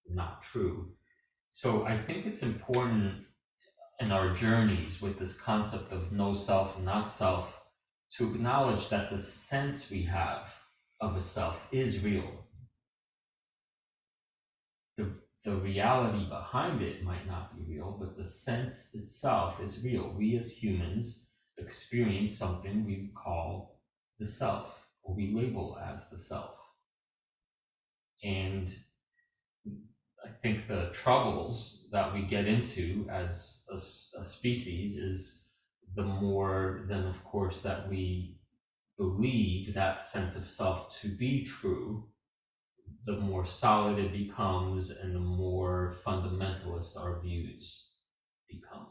not 0.09 0.43
true. 0.43 0.91
So 1.51 1.85
I 1.85 1.97
think 1.97 2.25
it's 2.25 2.43
important 2.43 3.25
in 3.99 4.11
our 4.11 4.33
journeys 4.35 5.01
with 5.01 5.17
this 5.17 5.39
concept 5.39 5.91
of 5.91 6.11
no 6.11 6.35
self 6.35 6.79
not 6.79 7.11
self 7.11 7.53
to 8.11 8.31
acknowledge 8.31 8.89
that 8.89 9.09
the 9.09 9.19
sense 9.19 9.89
we 9.89 10.03
have 10.03 10.53
of 10.99 11.15
a 11.15 11.21
self 11.21 11.67
is 11.71 12.03
real. 12.03 12.45
The, 14.97 15.11
the 15.43 15.55
reality 15.55 16.27
behind 16.27 16.81
it 16.81 17.03
might 17.03 17.27
not 17.27 17.55
be 17.55 17.75
real, 17.75 17.95
but 17.99 18.17
the 18.17 18.27
sense 18.27 18.91
itself 18.93 19.61
is 19.61 19.83
real. 19.83 20.13
We 20.17 20.37
as 20.37 20.51
humans 20.51 21.27
experience 21.57 22.37
something 22.37 22.85
we 22.85 23.11
call 23.15 23.79
the 24.19 24.25
self, 24.25 24.87
or 25.03 25.15
we 25.15 25.33
label 25.33 25.77
as 25.83 26.09
the 26.09 26.17
self. 26.17 26.55
And 28.23 28.73
I 30.25 30.29
think 30.41 30.67
the 30.67 30.89
troubles 30.93 31.87
that 31.91 32.13
we 32.13 32.23
get 32.23 32.47
into 32.47 33.07
as 33.09 33.61
a, 33.69 33.75
a 34.19 34.25
species 34.25 34.97
is 34.97 35.47
the 35.95 36.03
more 36.03 36.85
then, 36.89 37.05
of 37.05 37.23
course, 37.23 37.61
that 37.61 37.87
we 37.89 38.36
believe 38.97 39.73
that 39.73 40.01
sense 40.01 40.35
of 40.35 40.45
self 40.45 40.89
to 41.01 41.15
be 41.15 41.43
true, 41.45 42.09
the 43.05 43.17
more 43.17 43.45
solid 43.45 43.97
it 43.97 44.11
becomes 44.11 44.89
and 44.91 45.15
the 45.15 45.19
more 45.19 45.95
fundamentalist 46.05 46.95
our 46.97 47.19
views 47.19 47.93
become, 48.47 48.87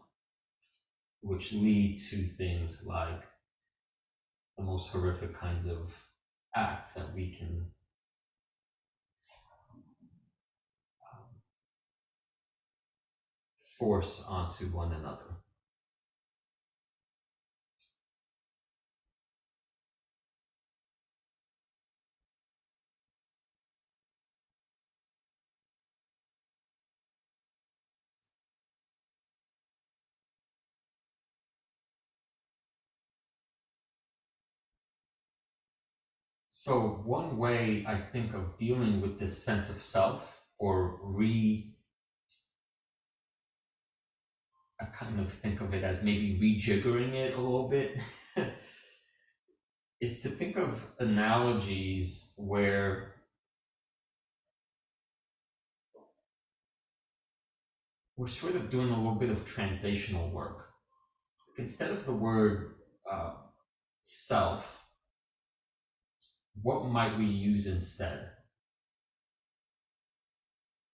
which 1.20 1.52
lead 1.52 1.98
to 1.98 2.24
things 2.26 2.82
like 2.86 3.26
the 4.58 4.62
most 4.62 4.88
horrific 4.88 5.32
kinds 5.32 5.66
of 5.66 6.04
acts 6.54 6.92
that 6.94 7.14
we 7.14 7.30
can 7.32 7.70
um, 11.12 11.38
force 13.78 14.22
onto 14.26 14.66
one 14.70 14.92
another. 14.92 15.36
So, 36.66 37.00
one 37.04 37.38
way 37.38 37.84
I 37.86 37.94
think 37.96 38.34
of 38.34 38.58
dealing 38.58 39.00
with 39.00 39.20
this 39.20 39.40
sense 39.40 39.70
of 39.70 39.80
self 39.80 40.40
or 40.58 40.98
re 41.00 41.72
I 44.80 44.86
kind 44.86 45.20
of 45.20 45.32
think 45.32 45.60
of 45.60 45.74
it 45.74 45.84
as 45.84 46.02
maybe 46.02 46.40
rejiggering 46.42 47.14
it 47.14 47.34
a 47.34 47.40
little 47.40 47.68
bit 47.68 47.96
is 50.00 50.22
to 50.22 50.28
think 50.28 50.56
of 50.56 50.84
analogies 50.98 52.32
where 52.36 53.12
we're 58.16 58.26
sort 58.26 58.56
of 58.56 58.70
doing 58.70 58.90
a 58.90 58.96
little 58.96 59.14
bit 59.14 59.30
of 59.30 59.44
translational 59.44 60.32
work. 60.32 60.66
Instead 61.58 61.92
of 61.92 62.04
the 62.04 62.12
word 62.12 62.74
uh, 63.08 63.34
self, 64.02 64.75
what 66.62 66.86
might 66.86 67.16
we 67.18 67.26
use 67.26 67.66
instead? 67.66 68.30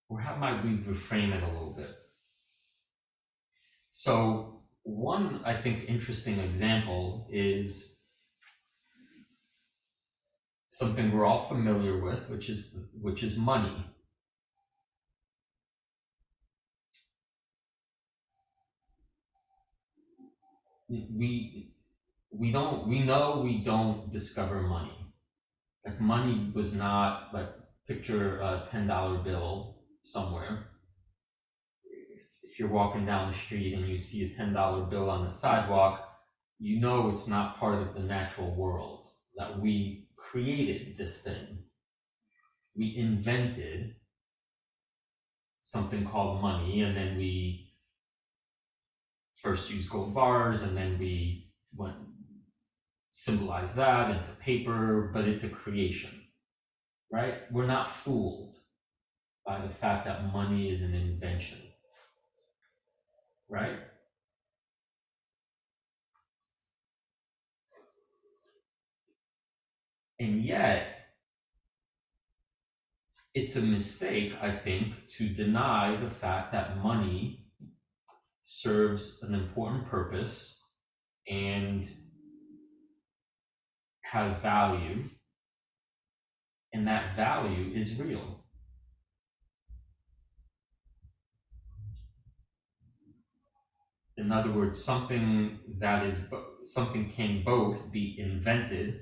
Or 0.08 0.20
how 0.20 0.36
might 0.36 0.62
we 0.64 0.78
reframe 0.78 1.34
it 1.34 1.42
a 1.42 1.46
little 1.46 1.74
bit? 1.76 1.96
So, 3.90 4.62
one, 4.82 5.40
I 5.44 5.54
think, 5.54 5.84
interesting 5.88 6.38
example 6.38 7.26
is 7.30 8.02
something 10.68 11.12
we're 11.12 11.26
all 11.26 11.46
familiar 11.48 12.00
with, 12.02 12.28
which 12.28 12.48
is 12.48 12.74
which 13.00 13.22
is 13.22 13.36
money. 13.36 13.84
We 20.88 21.72
we 22.30 22.52
don't 22.52 22.86
we 22.88 23.00
know 23.00 23.40
we 23.44 23.64
don't 23.64 24.10
discover 24.10 24.60
money. 24.62 25.01
Like 25.84 26.00
money 26.00 26.52
was 26.54 26.74
not 26.74 27.34
like 27.34 27.48
picture 27.86 28.38
a 28.40 28.66
ten 28.70 28.86
dollar 28.86 29.18
bill 29.18 29.82
somewhere. 30.02 30.68
If 32.42 32.58
you're 32.58 32.68
walking 32.68 33.06
down 33.06 33.30
the 33.32 33.36
street 33.36 33.74
and 33.74 33.88
you 33.88 33.98
see 33.98 34.24
a 34.24 34.34
ten 34.34 34.52
dollar 34.52 34.84
bill 34.84 35.10
on 35.10 35.24
the 35.24 35.30
sidewalk, 35.30 36.08
you 36.58 36.80
know 36.80 37.10
it's 37.10 37.26
not 37.26 37.58
part 37.58 37.82
of 37.82 37.94
the 37.94 38.00
natural 38.00 38.54
world 38.54 39.10
that 39.36 39.58
we 39.60 40.08
created 40.16 40.96
this 40.96 41.22
thing. 41.22 41.58
We 42.76 42.96
invented 42.96 43.96
something 45.62 46.06
called 46.06 46.40
money, 46.40 46.82
and 46.82 46.96
then 46.96 47.16
we 47.16 47.72
first 49.34 49.70
used 49.70 49.90
gold 49.90 50.14
bars, 50.14 50.62
and 50.62 50.76
then 50.76 50.98
we 50.98 51.50
went 51.74 51.96
symbolize 53.12 53.74
that 53.74 54.10
into 54.10 54.30
paper, 54.40 55.10
but 55.12 55.26
it's 55.26 55.44
a 55.44 55.48
creation, 55.48 56.10
right? 57.12 57.34
We're 57.52 57.66
not 57.66 57.90
fooled 57.90 58.56
by 59.46 59.60
the 59.60 59.72
fact 59.72 60.06
that 60.06 60.32
money 60.32 60.72
is 60.72 60.82
an 60.82 60.94
invention, 60.94 61.58
right? 63.48 63.78
And 70.18 70.42
yet, 70.42 70.86
it's 73.34 73.56
a 73.56 73.62
mistake, 73.62 74.32
I 74.40 74.56
think, 74.56 74.94
to 75.18 75.28
deny 75.28 75.96
the 75.96 76.10
fact 76.10 76.52
that 76.52 76.78
money 76.78 77.46
serves 78.42 79.22
an 79.22 79.34
important 79.34 79.86
purpose 79.86 80.62
and 81.28 81.88
has 84.12 84.36
value, 84.40 85.08
and 86.74 86.86
that 86.86 87.16
value 87.16 87.72
is 87.74 87.98
real. 87.98 88.44
In 94.18 94.30
other 94.30 94.52
words, 94.52 94.84
something 94.84 95.60
that 95.78 96.04
is 96.04 96.16
something 96.64 97.10
can 97.10 97.42
both 97.42 97.90
be 97.90 98.20
invented 98.20 99.00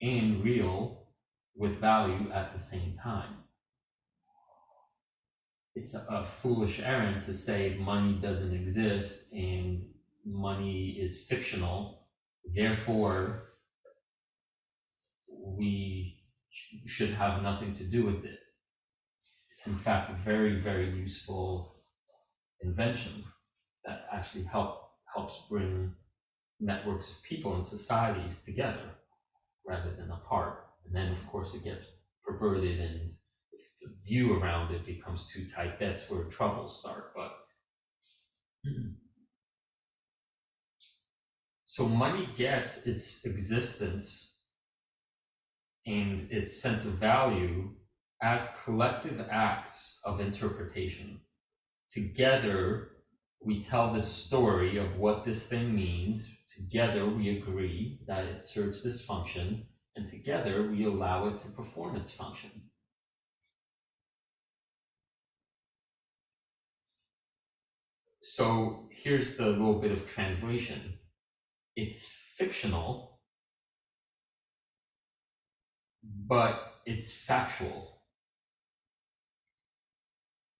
and 0.00 0.44
real 0.44 1.08
with 1.56 1.80
value 1.80 2.30
at 2.30 2.52
the 2.52 2.60
same 2.60 2.96
time. 3.02 3.38
It's 5.74 5.94
a, 5.94 6.24
foolish 6.24 6.80
errand 6.80 7.24
to 7.24 7.34
say 7.34 7.76
money 7.76 8.12
doesn't 8.22 8.54
exist 8.54 9.32
and 9.32 9.84
money 10.24 10.90
is 10.90 11.24
fictional. 11.24 12.06
Therefore, 12.54 13.49
we 15.60 16.16
sh- 16.50 16.76
should 16.86 17.10
have 17.10 17.42
nothing 17.42 17.74
to 17.76 17.84
do 17.84 18.06
with 18.06 18.24
it. 18.24 18.40
It's 19.50 19.66
in 19.66 19.76
fact 19.76 20.10
a 20.10 20.14
very, 20.14 20.60
very 20.60 20.88
useful 20.90 21.84
invention 22.62 23.24
that 23.84 24.06
actually 24.12 24.44
help 24.44 24.80
helps 25.14 25.40
bring 25.48 25.94
networks 26.60 27.10
of 27.10 27.22
people 27.22 27.54
and 27.54 27.66
societies 27.66 28.44
together 28.44 28.96
rather 29.66 29.92
than 29.94 30.10
apart. 30.10 30.66
And 30.86 30.94
then, 30.94 31.12
of 31.12 31.26
course, 31.26 31.54
it 31.54 31.64
gets 31.64 31.88
perverted 32.24 32.80
and 32.80 33.14
if 33.52 33.66
the 33.82 33.88
view 34.04 34.34
around 34.34 34.72
it 34.72 34.84
becomes 34.84 35.26
too 35.26 35.46
tight, 35.54 35.78
that's 35.80 36.10
where 36.10 36.24
troubles 36.24 36.80
start. 36.80 37.12
But 37.14 37.32
so 41.64 41.88
money 41.88 42.28
gets 42.36 42.86
its 42.86 43.24
existence 43.24 44.29
and 45.86 46.30
its 46.30 46.60
sense 46.60 46.84
of 46.84 46.92
value 46.92 47.70
as 48.22 48.48
collective 48.64 49.20
acts 49.30 50.00
of 50.04 50.20
interpretation. 50.20 51.20
Together, 51.90 52.90
we 53.42 53.62
tell 53.62 53.92
the 53.92 54.02
story 54.02 54.76
of 54.76 54.96
what 54.96 55.24
this 55.24 55.46
thing 55.46 55.74
means. 55.74 56.38
Together, 56.54 57.06
we 57.08 57.38
agree 57.38 58.00
that 58.06 58.24
it 58.24 58.44
serves 58.44 58.82
this 58.82 59.04
function, 59.04 59.66
and 59.96 60.08
together, 60.08 60.70
we 60.70 60.84
allow 60.84 61.28
it 61.28 61.40
to 61.40 61.48
perform 61.48 61.96
its 61.96 62.12
function. 62.12 62.50
So, 68.22 68.88
here's 68.92 69.36
the 69.36 69.46
little 69.46 69.80
bit 69.80 69.92
of 69.92 70.08
translation 70.08 70.98
it's 71.76 72.06
fictional, 72.36 73.09
but 76.02 76.80
it's 76.86 77.12
factual. 77.14 78.00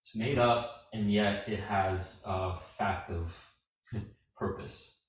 It's 0.02 0.14
made 0.14 0.38
up 0.38 0.88
and 0.92 1.10
yet 1.10 1.48
it 1.48 1.60
has 1.60 2.20
a 2.24 2.58
fact 2.78 3.10
of 3.10 3.34
purpose. 4.36 5.00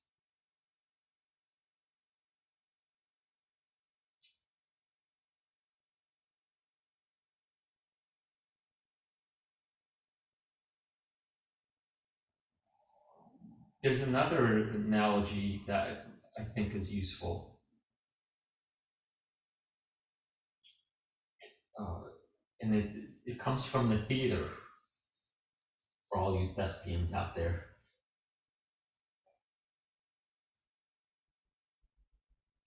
There's 13.83 14.01
another 14.01 14.69
analogy 14.69 15.63
that 15.67 16.05
I 16.37 16.43
think 16.43 16.75
is 16.75 16.93
useful. 16.93 17.50
Uh, 21.79 21.99
and 22.61 22.75
it, 22.75 22.87
it 23.25 23.39
comes 23.39 23.65
from 23.65 23.89
the 23.89 23.97
theater 23.97 24.47
for 26.09 26.19
all 26.19 26.35
you 26.35 26.47
thespians 26.55 27.13
out 27.13 27.35
there. 27.35 27.63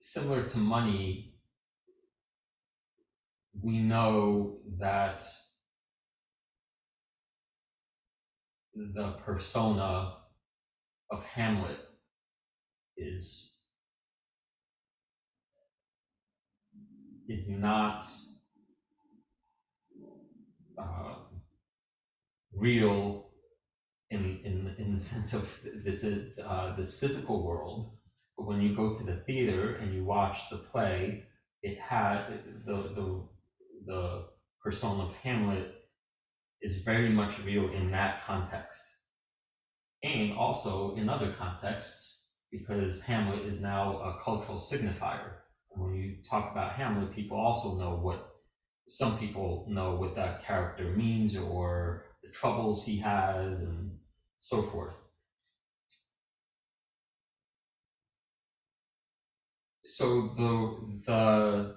Similar 0.00 0.42
to 0.48 0.58
money, 0.58 1.34
we 3.62 3.78
know 3.78 4.58
that 4.78 5.22
the 8.74 9.16
persona 9.24 10.14
of 11.10 11.22
Hamlet 11.34 11.78
is 12.96 13.54
is 17.28 17.48
not 17.48 18.04
uh, 20.78 21.14
real 22.52 23.30
in 24.10 24.40
in 24.44 24.74
in 24.78 24.94
the 24.94 25.00
sense 25.00 25.32
of 25.32 25.60
this 25.84 26.04
is 26.04 26.38
uh, 26.38 26.76
this 26.76 26.98
physical 26.98 27.44
world. 27.44 27.96
But 28.36 28.46
when 28.46 28.60
you 28.60 28.74
go 28.74 28.94
to 28.94 29.04
the 29.04 29.16
theater 29.26 29.76
and 29.76 29.94
you 29.94 30.04
watch 30.04 30.50
the 30.50 30.58
play, 30.58 31.24
it 31.62 31.78
had 31.78 32.40
the 32.66 32.76
the 32.96 33.28
the 33.86 34.26
persona 34.62 35.04
of 35.04 35.14
Hamlet 35.16 35.74
is 36.62 36.78
very 36.78 37.10
much 37.10 37.42
real 37.44 37.70
in 37.72 37.90
that 37.90 38.24
context, 38.24 38.82
and 40.02 40.32
also 40.32 40.96
in 40.96 41.08
other 41.08 41.32
contexts 41.32 42.14
because 42.50 43.02
Hamlet 43.02 43.44
is 43.46 43.60
now 43.60 43.98
a 43.98 44.22
cultural 44.22 44.58
signifier, 44.58 45.32
And 45.72 45.82
when 45.82 45.94
you 45.94 46.16
talk 46.28 46.52
about 46.52 46.74
Hamlet, 46.74 47.12
people 47.12 47.36
also 47.36 47.74
know 47.74 47.96
what 47.96 48.33
some 48.86 49.18
people 49.18 49.66
know 49.68 49.94
what 49.96 50.14
that 50.14 50.44
character 50.44 50.84
means 50.84 51.36
or 51.36 52.04
the 52.22 52.30
troubles 52.30 52.84
he 52.84 52.98
has 52.98 53.62
and 53.62 53.98
so 54.38 54.62
forth. 54.62 54.94
So 59.84 60.32
the 60.36 61.02
the 61.06 61.76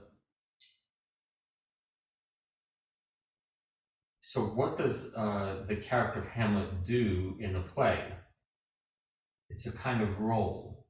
so 4.22 4.41
what 4.41 4.78
does 4.78 5.13
uh, 5.15 5.65
the 5.67 5.78
character 5.78 6.22
of 6.22 6.28
Hamlet 6.28 6.84
do 6.84 7.38
in 7.39 7.54
the 7.54 7.62
play? 7.62 8.04
It's 9.50 9.67
a 9.67 9.78
kind 9.78 10.02
of 10.02 10.20
role. 10.20 10.86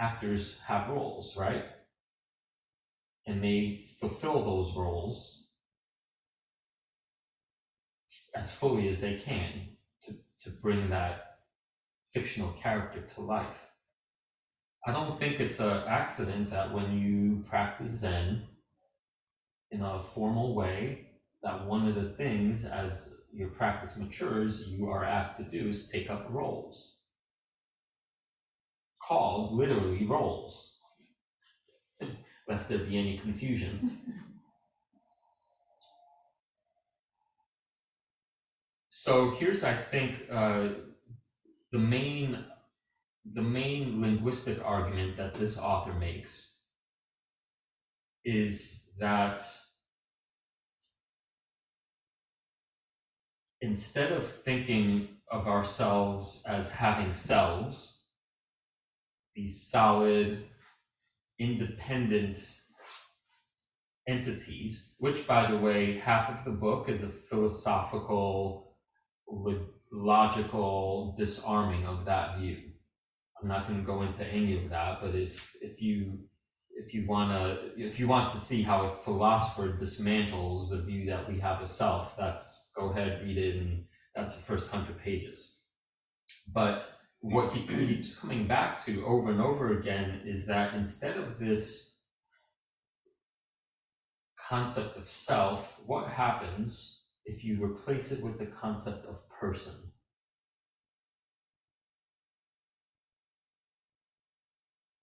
Actors 0.00 0.58
have 0.66 0.88
roles, 0.88 1.36
right? 1.36 1.64
And 3.26 3.42
they 3.42 3.84
fulfill 4.00 4.44
those 4.44 4.74
roles 4.76 5.46
as 8.34 8.52
fully 8.52 8.88
as 8.88 9.00
they 9.00 9.14
can 9.14 9.68
to, 10.02 10.12
to 10.40 10.50
bring 10.62 10.90
that 10.90 11.38
fictional 12.12 12.52
character 12.62 13.02
to 13.14 13.20
life. 13.20 13.56
I 14.86 14.92
don't 14.92 15.18
think 15.18 15.40
it's 15.40 15.60
an 15.60 15.82
accident 15.86 16.50
that 16.50 16.72
when 16.74 16.98
you 16.98 17.44
practice 17.48 17.92
Zen 17.92 18.42
in 19.70 19.82
a 19.82 20.02
formal 20.14 20.54
way, 20.54 21.06
that 21.42 21.66
one 21.66 21.86
of 21.86 21.94
the 21.94 22.10
things 22.10 22.64
as 22.64 23.14
your 23.32 23.48
practice 23.48 23.96
matures, 23.96 24.66
you 24.68 24.88
are 24.88 25.04
asked 25.04 25.36
to 25.38 25.44
do 25.44 25.68
is 25.68 25.88
take 25.88 26.10
up 26.10 26.26
roles. 26.28 26.98
Called 29.02 29.54
literally 29.54 30.06
roles, 30.06 30.71
lest 32.48 32.68
there 32.68 32.78
be 32.78 32.98
any 32.98 33.18
confusion. 33.18 33.98
so 38.88 39.30
here's, 39.30 39.64
I 39.64 39.74
think, 39.74 40.26
uh, 40.30 40.68
the 41.70 41.78
main 41.78 42.44
the 43.34 43.42
main 43.42 44.00
linguistic 44.00 44.58
argument 44.64 45.16
that 45.16 45.34
this 45.34 45.56
author 45.56 45.92
makes 45.92 46.56
is 48.24 48.84
that 48.98 49.42
instead 53.60 54.12
of 54.12 54.28
thinking 54.28 55.08
of 55.30 55.46
ourselves 55.46 56.42
as 56.46 56.70
having 56.70 57.12
selves, 57.12 58.02
these 59.34 59.70
solid, 59.70 60.44
independent 61.38 62.38
entities, 64.08 64.94
which, 64.98 65.26
by 65.26 65.50
the 65.50 65.56
way, 65.56 65.98
half 65.98 66.30
of 66.30 66.44
the 66.44 66.50
book 66.50 66.88
is 66.88 67.02
a 67.02 67.08
philosophical, 67.08 68.76
logical 69.92 71.14
disarming 71.18 71.86
of 71.86 72.04
that 72.04 72.38
view. 72.38 72.58
I'm 73.40 73.48
not 73.48 73.66
going 73.66 73.80
to 73.80 73.86
go 73.86 74.02
into 74.02 74.24
any 74.26 74.62
of 74.62 74.70
that, 74.70 75.00
but 75.00 75.14
if 75.14 75.56
if 75.60 75.82
you 75.82 76.20
if 76.70 76.94
you 76.94 77.06
want 77.06 77.30
to 77.32 77.72
if 77.76 77.98
you 77.98 78.08
want 78.08 78.32
to 78.32 78.38
see 78.38 78.62
how 78.62 78.86
a 78.86 78.96
philosopher 79.02 79.76
dismantles 79.76 80.70
the 80.70 80.82
view 80.82 81.06
that 81.06 81.28
we 81.28 81.38
have 81.40 81.60
a 81.60 81.66
self, 81.66 82.16
that's 82.16 82.70
go 82.76 82.90
ahead, 82.90 83.22
read 83.22 83.38
it, 83.38 83.56
and 83.56 83.84
that's 84.14 84.36
the 84.36 84.42
first 84.42 84.70
hundred 84.70 84.98
pages. 84.98 85.58
But 86.54 86.91
what 87.22 87.52
he 87.54 87.66
keeps 87.66 88.16
coming 88.16 88.46
back 88.46 88.84
to 88.84 89.06
over 89.06 89.30
and 89.30 89.40
over 89.40 89.78
again 89.78 90.20
is 90.26 90.44
that 90.46 90.74
instead 90.74 91.16
of 91.16 91.38
this 91.38 91.96
concept 94.48 94.98
of 94.98 95.08
self, 95.08 95.80
what 95.86 96.08
happens 96.08 97.04
if 97.24 97.42
you 97.42 97.64
replace 97.64 98.12
it 98.12 98.22
with 98.22 98.38
the 98.38 98.46
concept 98.46 99.06
of 99.06 99.16
person? 99.30 99.74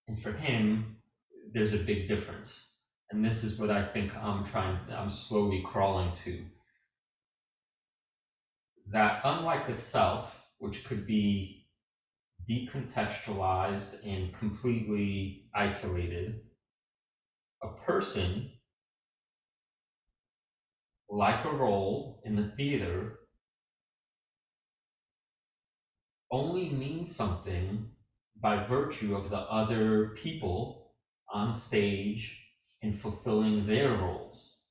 And 0.07 0.21
for 0.21 0.33
him, 0.33 0.97
there's 1.53 1.73
a 1.73 1.77
big 1.77 2.07
difference. 2.07 2.77
And 3.11 3.23
this 3.23 3.43
is 3.43 3.57
what 3.57 3.71
I 3.71 3.83
think 3.83 4.15
I'm 4.15 4.43
trying, 4.43 4.77
I'm 4.91 5.09
slowly 5.09 5.63
crawling 5.65 6.11
to 6.25 6.43
that 8.91 9.21
unlike 9.23 9.69
a 9.69 9.75
self, 9.75 10.49
which 10.57 10.83
could 10.83 11.05
be 11.05 11.58
decontextualized 12.49 14.05
and 14.05 14.33
completely 14.33 15.49
isolated, 15.53 16.41
a 17.63 17.67
person, 17.85 18.49
like 21.09 21.45
a 21.45 21.51
role 21.51 22.21
in 22.25 22.35
the 22.35 22.51
theater, 22.57 23.19
only 26.31 26.69
means 26.69 27.15
something 27.15 27.91
by 28.41 28.65
virtue 28.65 29.15
of 29.15 29.29
the 29.29 29.37
other 29.37 30.15
people 30.21 30.93
on 31.31 31.53
stage 31.53 32.39
in 32.81 32.97
fulfilling 32.97 33.67
their 33.67 33.91
roles. 33.91 34.63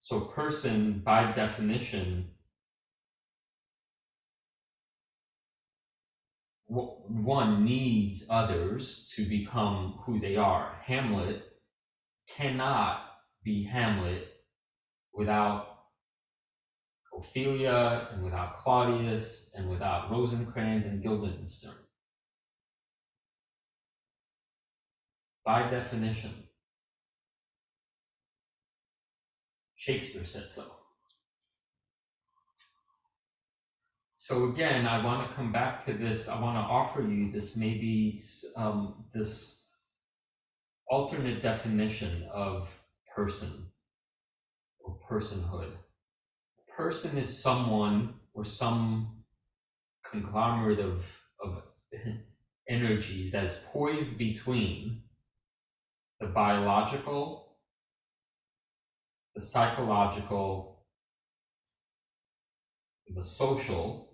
So 0.00 0.20
person, 0.20 1.02
by 1.04 1.32
definition, 1.32 2.31
one 6.72 7.64
needs 7.64 8.26
others 8.30 9.12
to 9.14 9.28
become 9.28 10.00
who 10.04 10.18
they 10.18 10.36
are. 10.36 10.78
Hamlet 10.84 11.42
cannot 12.34 13.02
be 13.44 13.64
Hamlet 13.64 14.28
without 15.12 15.66
Ophelia 17.14 18.08
and 18.12 18.24
without 18.24 18.58
Claudius 18.58 19.52
and 19.54 19.68
without 19.68 20.10
Rosencrantz 20.10 20.86
and 20.86 21.02
Guildenstern. 21.02 21.74
By 25.44 25.68
definition. 25.68 26.32
Shakespeare 29.74 30.24
said 30.24 30.50
so. 30.50 30.81
So 34.24 34.50
again, 34.50 34.86
I 34.86 35.04
want 35.04 35.28
to 35.28 35.34
come 35.34 35.50
back 35.50 35.84
to 35.86 35.94
this. 35.94 36.28
I 36.28 36.40
want 36.40 36.54
to 36.54 36.60
offer 36.60 37.02
you 37.02 37.32
this 37.32 37.56
maybe 37.56 38.20
um, 38.56 39.06
this 39.12 39.66
alternate 40.88 41.42
definition 41.42 42.28
of 42.32 42.72
person 43.16 43.66
or 44.78 44.96
personhood. 45.10 45.72
A 45.72 46.72
person 46.72 47.18
is 47.18 47.42
someone 47.42 48.14
or 48.32 48.44
some 48.44 49.24
conglomerate 50.08 50.78
of, 50.78 51.04
of 51.42 51.64
energies 52.70 53.32
that 53.32 53.42
is 53.42 53.58
poised 53.72 54.16
between 54.16 55.02
the 56.20 56.28
biological 56.28 57.48
the 59.34 59.40
psychological, 59.40 60.84
the 63.08 63.24
social, 63.24 64.11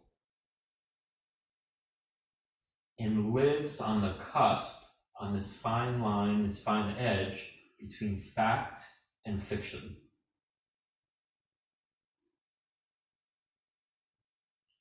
and 2.99 3.33
lives 3.33 3.81
on 3.81 4.03
the 4.03 4.15
cusp, 4.33 4.83
on 5.21 5.35
this 5.35 5.55
fine 5.55 6.01
line, 6.01 6.45
this 6.45 6.61
fine 6.61 6.97
edge 6.97 7.51
between 7.79 8.21
fact 8.21 8.83
and 9.25 9.43
fiction. 9.43 9.97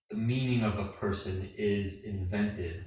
The 0.10 0.18
meaning 0.18 0.64
of 0.64 0.80
a 0.80 0.94
person 0.94 1.52
is 1.58 2.04
invented 2.04 2.86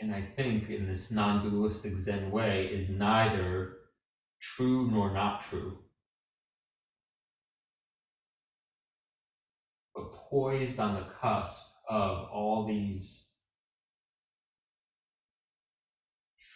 and 0.00 0.14
I 0.14 0.22
think 0.36 0.70
in 0.70 0.86
this 0.88 1.10
non 1.10 1.48
dualistic 1.48 1.96
Zen 1.98 2.30
way, 2.30 2.66
is 2.66 2.90
neither 2.90 3.78
true 4.40 4.90
nor 4.90 5.12
not 5.12 5.42
true, 5.42 5.85
poised 10.30 10.80
on 10.80 10.94
the 10.94 11.04
cusp 11.20 11.66
of 11.88 12.28
all 12.32 12.66
these 12.66 13.32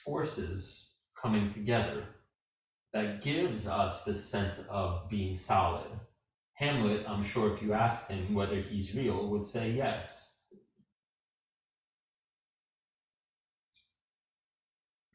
forces 0.04 0.94
coming 1.20 1.52
together 1.52 2.04
that 2.92 3.22
gives 3.22 3.68
us 3.68 4.04
this 4.04 4.24
sense 4.24 4.66
of 4.68 5.08
being 5.08 5.36
solid. 5.36 5.86
Hamlet, 6.54 7.04
I'm 7.08 7.22
sure 7.22 7.54
if 7.54 7.62
you 7.62 7.72
asked 7.72 8.10
him 8.10 8.34
whether 8.34 8.60
he's 8.60 8.94
real, 8.94 9.28
would 9.28 9.46
say 9.46 9.70
yes. 9.70 10.38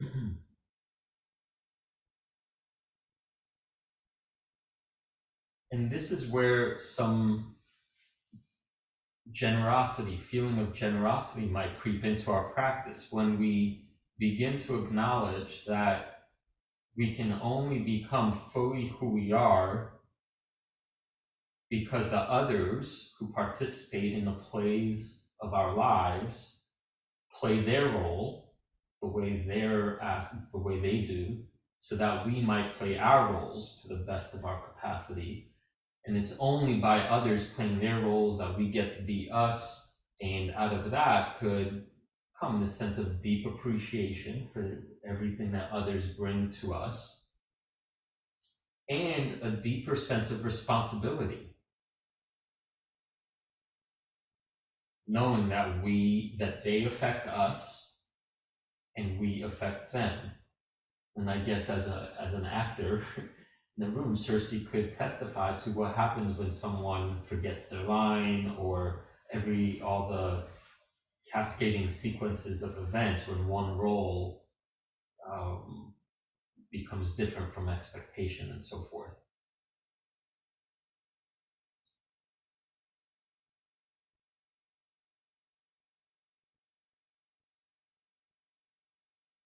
and 5.70 5.90
this 5.90 6.10
is 6.10 6.26
where 6.30 6.80
some 6.80 7.55
generosity, 9.36 10.16
feeling 10.16 10.58
of 10.58 10.72
generosity 10.72 11.46
might 11.46 11.78
creep 11.78 12.04
into 12.04 12.30
our 12.30 12.48
practice 12.54 13.08
when 13.10 13.38
we 13.38 13.84
begin 14.18 14.58
to 14.58 14.82
acknowledge 14.82 15.66
that 15.66 16.20
we 16.96 17.14
can 17.14 17.38
only 17.42 17.80
become 17.80 18.40
fully 18.50 18.88
who 18.98 19.10
we 19.10 19.32
are 19.32 19.92
because 21.68 22.08
the 22.08 22.16
others 22.16 23.12
who 23.18 23.30
participate 23.32 24.14
in 24.14 24.24
the 24.24 24.32
plays 24.32 25.26
of 25.42 25.52
our 25.52 25.74
lives 25.74 26.62
play 27.34 27.62
their 27.62 27.88
role 27.90 28.54
the 29.02 29.08
way 29.08 29.44
they're 29.46 30.00
asked, 30.02 30.34
the 30.50 30.58
way 30.58 30.80
they 30.80 31.06
do, 31.06 31.36
so 31.78 31.94
that 31.94 32.24
we 32.24 32.40
might 32.40 32.78
play 32.78 32.96
our 32.96 33.34
roles 33.34 33.82
to 33.82 33.94
the 33.94 34.04
best 34.04 34.34
of 34.34 34.46
our 34.46 34.62
capacity. 34.62 35.52
And 36.06 36.16
it's 36.16 36.36
only 36.38 36.78
by 36.78 37.00
others 37.00 37.48
playing 37.56 37.80
their 37.80 38.00
roles 38.00 38.38
that 38.38 38.56
we 38.56 38.70
get 38.70 38.96
to 38.96 39.02
be 39.02 39.28
us. 39.32 39.92
And 40.22 40.52
out 40.52 40.72
of 40.72 40.90
that 40.92 41.38
could 41.40 41.86
come 42.40 42.60
this 42.60 42.76
sense 42.76 42.98
of 42.98 43.22
deep 43.22 43.46
appreciation 43.46 44.48
for 44.52 44.84
everything 45.08 45.52
that 45.52 45.70
others 45.72 46.04
bring 46.16 46.52
to 46.60 46.74
us. 46.74 47.22
And 48.88 49.42
a 49.42 49.50
deeper 49.50 49.96
sense 49.96 50.30
of 50.30 50.44
responsibility. 50.44 51.56
Knowing 55.08 55.48
that 55.48 55.82
we 55.82 56.36
that 56.38 56.62
they 56.62 56.84
affect 56.84 57.26
us 57.26 57.96
and 58.96 59.18
we 59.18 59.42
affect 59.42 59.92
them. 59.92 60.18
And 61.16 61.30
i 61.30 61.38
guess 61.38 61.70
as 61.70 61.86
a 61.86 62.12
as 62.20 62.34
an 62.34 62.44
actor 62.44 63.04
in 63.78 63.84
the 63.84 63.90
room 63.90 64.16
cersei 64.16 64.68
could 64.70 64.96
testify 64.96 65.56
to 65.58 65.70
what 65.70 65.94
happens 65.94 66.38
when 66.38 66.50
someone 66.50 67.20
forgets 67.26 67.68
their 67.68 67.82
line 67.82 68.54
or 68.58 69.04
every 69.32 69.80
all 69.82 70.08
the 70.08 70.44
cascading 71.30 71.88
sequences 71.88 72.62
of 72.62 72.78
events 72.78 73.26
when 73.26 73.46
one 73.46 73.76
role 73.76 74.44
um, 75.30 75.92
becomes 76.70 77.14
different 77.16 77.52
from 77.52 77.68
expectation 77.68 78.50
and 78.50 78.64
so 78.64 78.88
forth. 78.90 79.12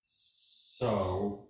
So 0.03 1.50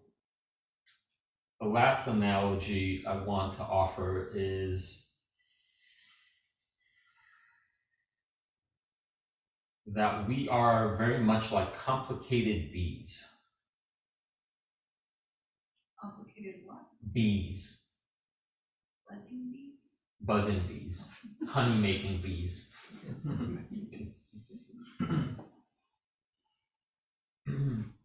the 1.61 1.67
last 1.67 2.07
analogy 2.07 3.05
I 3.07 3.23
want 3.23 3.55
to 3.55 3.63
offer 3.63 4.31
is 4.35 5.09
that 9.87 10.27
we 10.27 10.49
are 10.49 10.97
very 10.97 11.19
much 11.19 11.53
like 11.53 11.75
complicated 11.75 12.73
bees. 12.73 13.37
Complicated 16.01 16.63
what? 16.65 16.79
Bees. 17.13 17.83
Buzzing 19.07 19.51
bees? 19.53 19.81
Buzzing 20.23 20.61
bees. 20.67 21.11
Honey 21.47 21.77
making 21.77 22.23
bees. 22.23 22.73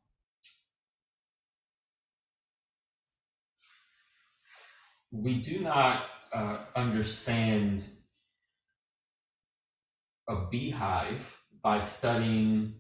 we 5.21 5.41
do 5.41 5.59
not 5.61 6.05
uh, 6.33 6.57
understand 6.75 7.87
a 10.27 10.47
beehive 10.51 11.37
by 11.63 11.79
studying 11.79 12.73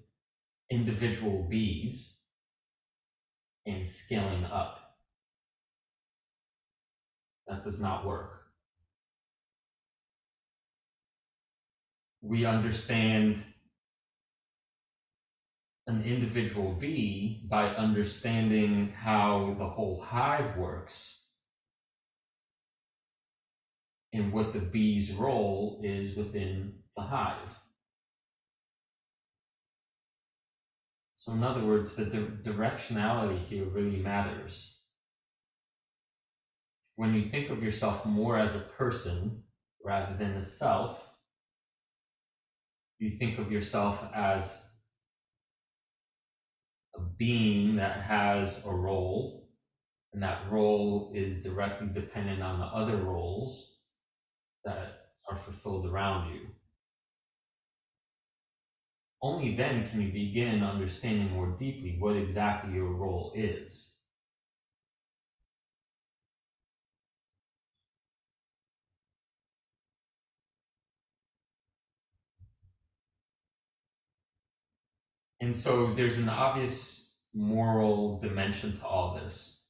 individual 0.69 1.47
bees 1.49 2.17
and 3.65 3.87
scaling 3.87 4.43
up. 4.45 4.79
That 7.47 7.63
does 7.63 7.81
not 7.81 8.05
work. 8.05 8.41
We 12.21 12.45
understand 12.45 13.37
an 15.87 16.03
individual 16.03 16.73
bee 16.73 17.43
by 17.47 17.67
understanding 17.69 18.89
how 18.89 19.55
the 19.59 19.67
whole 19.67 20.01
hive 20.01 20.57
works 20.57 21.24
and 24.15 24.31
what 24.31 24.53
the 24.53 24.59
bee's 24.59 25.11
role 25.11 25.79
is 25.81 26.15
within 26.15 26.73
the 26.97 27.03
hive. 27.03 27.59
So, 31.15 31.33
in 31.33 31.43
other 31.43 31.63
words, 31.63 31.95
the 31.95 32.05
di- 32.05 32.51
directionality 32.51 33.39
here 33.39 33.65
really 33.65 33.97
matters. 33.97 34.75
When 36.95 37.13
you 37.13 37.23
think 37.23 37.49
of 37.49 37.63
yourself 37.63 38.05
more 38.05 38.37
as 38.37 38.55
a 38.55 38.59
person 38.59 39.37
rather 39.83 40.15
than 40.15 40.35
a 40.37 40.43
self, 40.43 41.09
you 42.99 43.09
think 43.09 43.37
of 43.37 43.51
yourself 43.51 44.03
as 44.13 44.61
a 46.95 47.01
being 47.17 47.75
that 47.77 47.97
has 47.97 48.61
a 48.65 48.73
role, 48.73 49.45
and 50.13 50.23
that 50.23 50.49
role 50.49 51.09
is 51.13 51.41
directly 51.41 51.87
dependent 51.87 52.41
on 52.43 52.59
the 52.59 52.65
other 52.65 52.97
roles 52.97 53.74
that 54.65 55.07
are 55.29 55.37
fulfilled 55.37 55.85
around 55.85 56.33
you. 56.33 56.47
Only 59.21 59.55
then 59.55 59.87
can 59.87 60.01
you 60.01 60.11
begin 60.11 60.63
understanding 60.63 61.31
more 61.31 61.55
deeply 61.57 61.97
what 61.99 62.15
exactly 62.15 62.73
your 62.73 62.91
role 62.91 63.31
is. 63.35 63.93
And 75.41 75.55
so 75.55 75.93
there's 75.93 76.17
an 76.17 76.29
obvious 76.29 77.13
moral 77.33 78.19
dimension 78.19 78.77
to 78.77 78.85
all 78.85 79.15
this. 79.15 79.61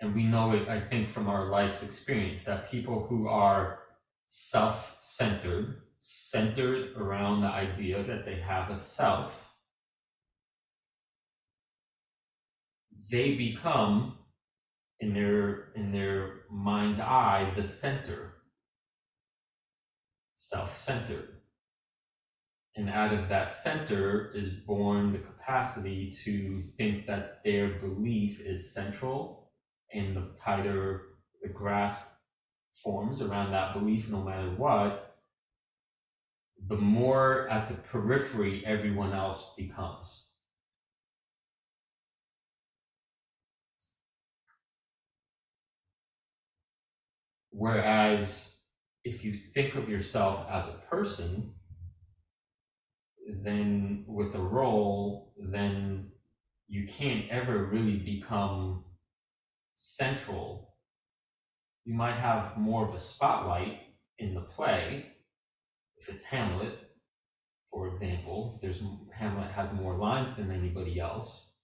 And 0.00 0.14
we 0.14 0.24
know 0.24 0.52
it, 0.52 0.68
I 0.68 0.80
think, 0.80 1.10
from 1.10 1.28
our 1.28 1.48
life's 1.48 1.82
experience 1.82 2.42
that 2.42 2.70
people 2.70 3.06
who 3.08 3.28
are 3.28 3.81
self 4.34 4.96
centered, 5.00 5.82
centered 5.98 6.96
around 6.96 7.42
the 7.42 7.48
idea 7.48 8.02
that 8.02 8.24
they 8.24 8.36
have 8.36 8.70
a 8.70 8.76
self, 8.78 9.52
they 13.10 13.34
become 13.34 14.16
in 15.00 15.12
their 15.12 15.72
in 15.74 15.92
their 15.92 16.44
mind's 16.50 16.98
eye 16.98 17.52
the 17.56 17.62
center. 17.62 18.32
Self-centered. 20.34 21.28
And 22.74 22.88
out 22.88 23.12
of 23.12 23.28
that 23.28 23.54
center 23.54 24.32
is 24.34 24.48
born 24.48 25.12
the 25.12 25.18
capacity 25.18 26.10
to 26.24 26.62
think 26.78 27.06
that 27.06 27.40
their 27.44 27.80
belief 27.80 28.40
is 28.40 28.72
central 28.72 29.52
and 29.92 30.16
the 30.16 30.30
tighter 30.42 31.02
the 31.42 31.48
grasp 31.50 32.11
forms 32.72 33.20
around 33.20 33.52
that 33.52 33.74
belief, 33.74 34.08
no 34.08 34.22
matter 34.22 34.50
what, 34.56 35.14
the 36.68 36.76
more 36.76 37.48
at 37.48 37.68
the 37.68 37.74
periphery 37.74 38.64
everyone 38.64 39.12
else 39.12 39.54
becomes. 39.56 40.30
Whereas 47.50 48.56
if 49.04 49.24
you 49.24 49.36
think 49.54 49.74
of 49.74 49.88
yourself 49.88 50.46
as 50.48 50.68
a 50.68 50.80
person, 50.90 51.52
then 53.44 54.04
with 54.06 54.34
a 54.34 54.40
role, 54.40 55.32
then 55.36 56.10
you 56.68 56.86
can't 56.86 57.28
ever 57.30 57.66
really 57.66 57.98
become 57.98 58.84
central 59.74 60.71
you 61.84 61.94
might 61.94 62.16
have 62.16 62.56
more 62.56 62.86
of 62.86 62.94
a 62.94 62.98
spotlight 62.98 63.80
in 64.18 64.34
the 64.34 64.40
play. 64.42 65.12
If 65.96 66.08
it's 66.08 66.24
Hamlet, 66.24 66.78
for 67.70 67.88
example, 67.88 68.58
there's 68.62 68.82
Hamlet 69.12 69.50
has 69.50 69.72
more 69.72 69.96
lines 69.96 70.34
than 70.34 70.50
anybody 70.50 71.00
else, 71.00 71.56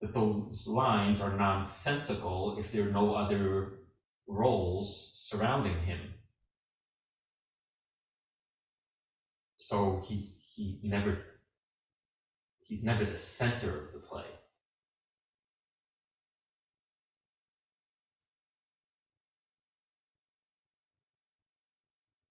but 0.00 0.14
those 0.14 0.66
lines 0.66 1.20
are 1.20 1.36
nonsensical 1.36 2.56
if 2.58 2.72
there 2.72 2.88
are 2.88 2.92
no 2.92 3.14
other 3.14 3.80
roles 4.26 5.12
surrounding 5.14 5.78
him. 5.80 6.00
So 9.56 10.02
he's 10.04 10.42
he 10.54 10.80
never 10.84 11.18
he's 12.60 12.84
never 12.84 13.04
the 13.04 13.18
center 13.18 13.86
of 13.86 13.92
the 13.92 13.98
play. 13.98 14.24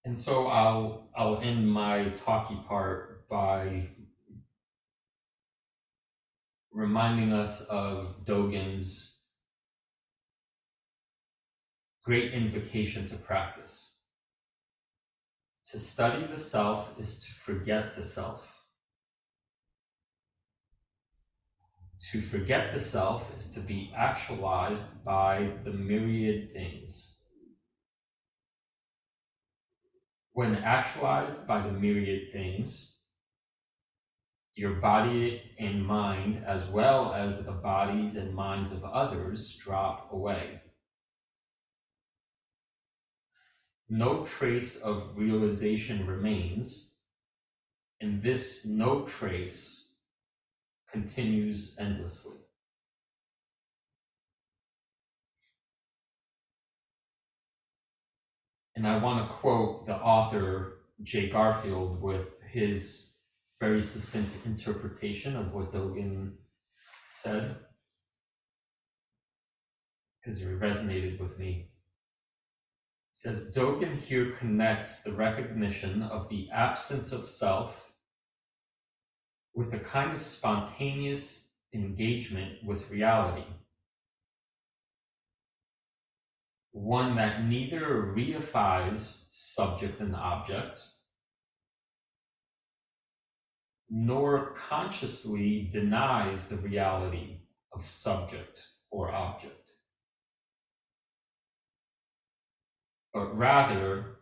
And 0.05 0.19
so 0.19 0.47
I'll 0.47 1.07
I'll 1.15 1.39
end 1.39 1.71
my 1.71 2.09
talky 2.25 2.57
part 2.67 3.27
by 3.29 3.87
reminding 6.71 7.31
us 7.31 7.61
of 7.67 8.25
Dogen's 8.25 9.23
great 12.03 12.33
invocation 12.33 13.07
to 13.07 13.15
practice. 13.15 13.97
To 15.71 15.79
study 15.79 16.25
the 16.25 16.37
self 16.37 16.99
is 16.99 17.23
to 17.23 17.33
forget 17.33 17.95
the 17.95 18.03
self. 18.03 18.65
To 22.11 22.21
forget 22.21 22.73
the 22.73 22.79
self 22.81 23.33
is 23.37 23.51
to 23.51 23.61
be 23.61 23.93
actualized 23.95 25.05
by 25.05 25.51
the 25.63 25.71
myriad 25.71 26.51
things. 26.51 27.15
When 30.33 30.55
actualized 30.55 31.47
by 31.47 31.61
the 31.61 31.71
myriad 31.71 32.33
things, 32.33 32.97
your 34.55 34.75
body 34.75 35.55
and 35.59 35.85
mind, 35.85 36.43
as 36.45 36.65
well 36.69 37.13
as 37.13 37.45
the 37.45 37.51
bodies 37.51 38.15
and 38.15 38.33
minds 38.33 38.71
of 38.71 38.83
others, 38.83 39.55
drop 39.55 40.11
away. 40.11 40.61
No 43.89 44.25
trace 44.25 44.81
of 44.81 45.15
realization 45.15 46.07
remains, 46.07 46.95
and 48.01 48.23
this 48.23 48.65
no 48.65 49.03
trace 49.05 49.93
continues 50.91 51.77
endlessly. 51.79 52.42
And 58.75 58.87
I 58.87 58.97
want 58.97 59.27
to 59.27 59.35
quote 59.35 59.85
the 59.85 59.95
author, 59.95 60.79
Jay 61.03 61.29
Garfield, 61.29 62.01
with 62.01 62.41
his 62.51 63.13
very 63.59 63.81
succinct 63.81 64.31
interpretation 64.45 65.35
of 65.35 65.53
what 65.53 65.71
Dogen 65.71 66.33
said, 67.05 67.55
because 70.21 70.41
it 70.41 70.59
resonated 70.59 71.19
with 71.19 71.37
me. 71.37 71.69
He 73.13 73.19
says 73.19 73.51
Dogen 73.55 73.99
here 73.99 74.35
connects 74.39 75.03
the 75.03 75.13
recognition 75.13 76.01
of 76.01 76.27
the 76.29 76.49
absence 76.51 77.11
of 77.11 77.27
self 77.27 77.91
with 79.53 79.71
a 79.73 79.79
kind 79.79 80.15
of 80.15 80.23
spontaneous 80.23 81.51
engagement 81.73 82.63
with 82.65 82.89
reality. 82.89 83.45
One 86.73 87.15
that 87.17 87.45
neither 87.45 88.13
reifies 88.15 89.27
subject 89.31 89.99
and 89.99 90.15
object, 90.15 90.81
nor 93.91 94.55
consciously 94.69 95.69
denies 95.71 96.47
the 96.47 96.57
reality 96.57 97.37
of 97.71 97.87
subject 97.87 98.67
or 98.89 99.11
object, 99.11 99.69
but 103.13 103.37
rather 103.37 104.15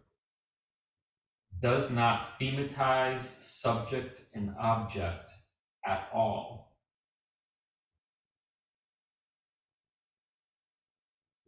does 1.62 1.90
not 1.90 2.38
thematize 2.38 3.22
subject 3.22 4.20
and 4.34 4.54
object 4.60 5.32
at 5.86 6.10
all. 6.14 6.71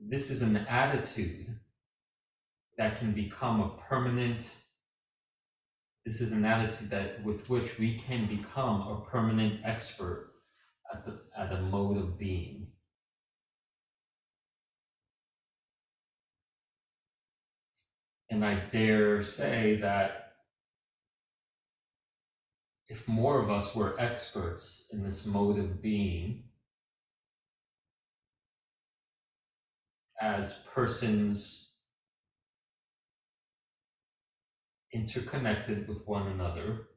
This 0.09 0.29
is 0.29 0.41
an 0.41 0.57
attitude 0.57 1.47
that 2.77 2.99
can 2.99 3.13
become 3.13 3.61
a 3.61 3.69
permanent 3.87 4.59
this 6.05 6.19
is 6.19 6.33
an 6.33 6.43
attitude 6.43 6.89
that 6.89 7.23
with 7.23 7.49
which 7.49 7.79
we 7.79 7.97
can 7.97 8.27
become 8.27 8.81
a 8.81 9.05
permanent 9.09 9.61
expert 9.63 10.33
at 10.93 11.05
the 11.05 11.21
at 11.37 11.53
a 11.53 11.61
mode 11.61 11.97
of 11.97 12.19
being. 12.19 12.67
And 18.29 18.43
I 18.43 18.55
dare 18.71 19.23
say 19.23 19.77
that 19.77 20.33
if 22.89 23.07
more 23.07 23.41
of 23.41 23.49
us 23.49 23.73
were 23.75 23.99
experts 23.99 24.89
in 24.91 25.03
this 25.03 25.25
mode 25.25 25.57
of 25.57 25.81
being, 25.81 26.43
as 30.23 30.53
persons 30.73 31.73
interconnected 34.93 35.87
with 35.87 35.99
one 36.05 36.27
another, 36.27 36.87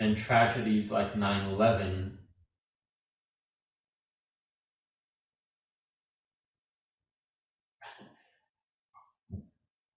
And 0.00 0.16
tragedies 0.16 0.92
like 0.92 1.16
9 1.16 1.48
11 1.50 2.18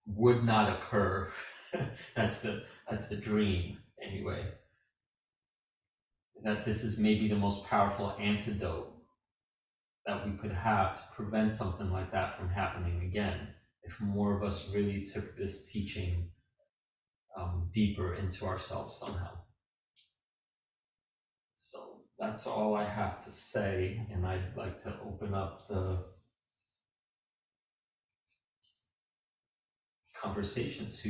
would 0.08 0.44
not 0.44 0.76
occur. 0.76 1.32
that's 2.16 2.42
the 2.42 2.64
that's 2.90 3.10
the 3.10 3.16
dream 3.16 3.78
anyway. 4.02 4.48
That 6.44 6.66
this 6.66 6.84
is 6.84 6.98
maybe 6.98 7.28
the 7.28 7.36
most 7.36 7.64
powerful 7.66 8.16
antidote 8.20 8.91
that 10.06 10.26
we 10.26 10.36
could 10.38 10.52
have 10.52 10.96
to 10.96 11.16
prevent 11.16 11.54
something 11.54 11.92
like 11.92 12.12
that 12.12 12.38
from 12.38 12.50
happening 12.50 13.04
again. 13.04 13.50
If 13.84 14.00
more 14.00 14.36
of 14.36 14.44
us 14.44 14.70
really 14.74 15.06
took 15.06 15.38
this 15.38 15.72
teaching 15.72 16.30
um, 17.38 17.70
deeper 17.74 18.16
into 18.16 18.46
ourselves 18.46 18.98
somehow. 18.98 19.32
So 21.56 22.02
that's 22.20 22.48
all 22.48 22.76
I 22.76 22.84
have 22.84 23.24
to 23.24 23.32
say, 23.32 24.08
and 24.12 24.26
I'd 24.26 24.56
like 24.56 24.82
to 24.84 24.96
open 25.06 25.34
up 25.34 25.68
the 25.68 26.06
conversation 30.14 30.88
to 30.90 31.10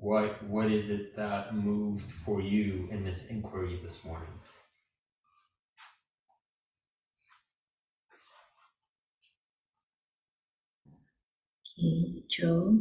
what 0.00 0.42
what 0.44 0.70
is 0.70 0.90
it 0.90 1.16
that 1.16 1.56
moved 1.56 2.10
for 2.10 2.40
you 2.40 2.88
in 2.90 3.04
this 3.04 3.26
inquiry 3.26 3.80
this 3.82 4.04
morning? 4.04 4.28
Okay, 11.76 12.22
Joe. 12.28 12.78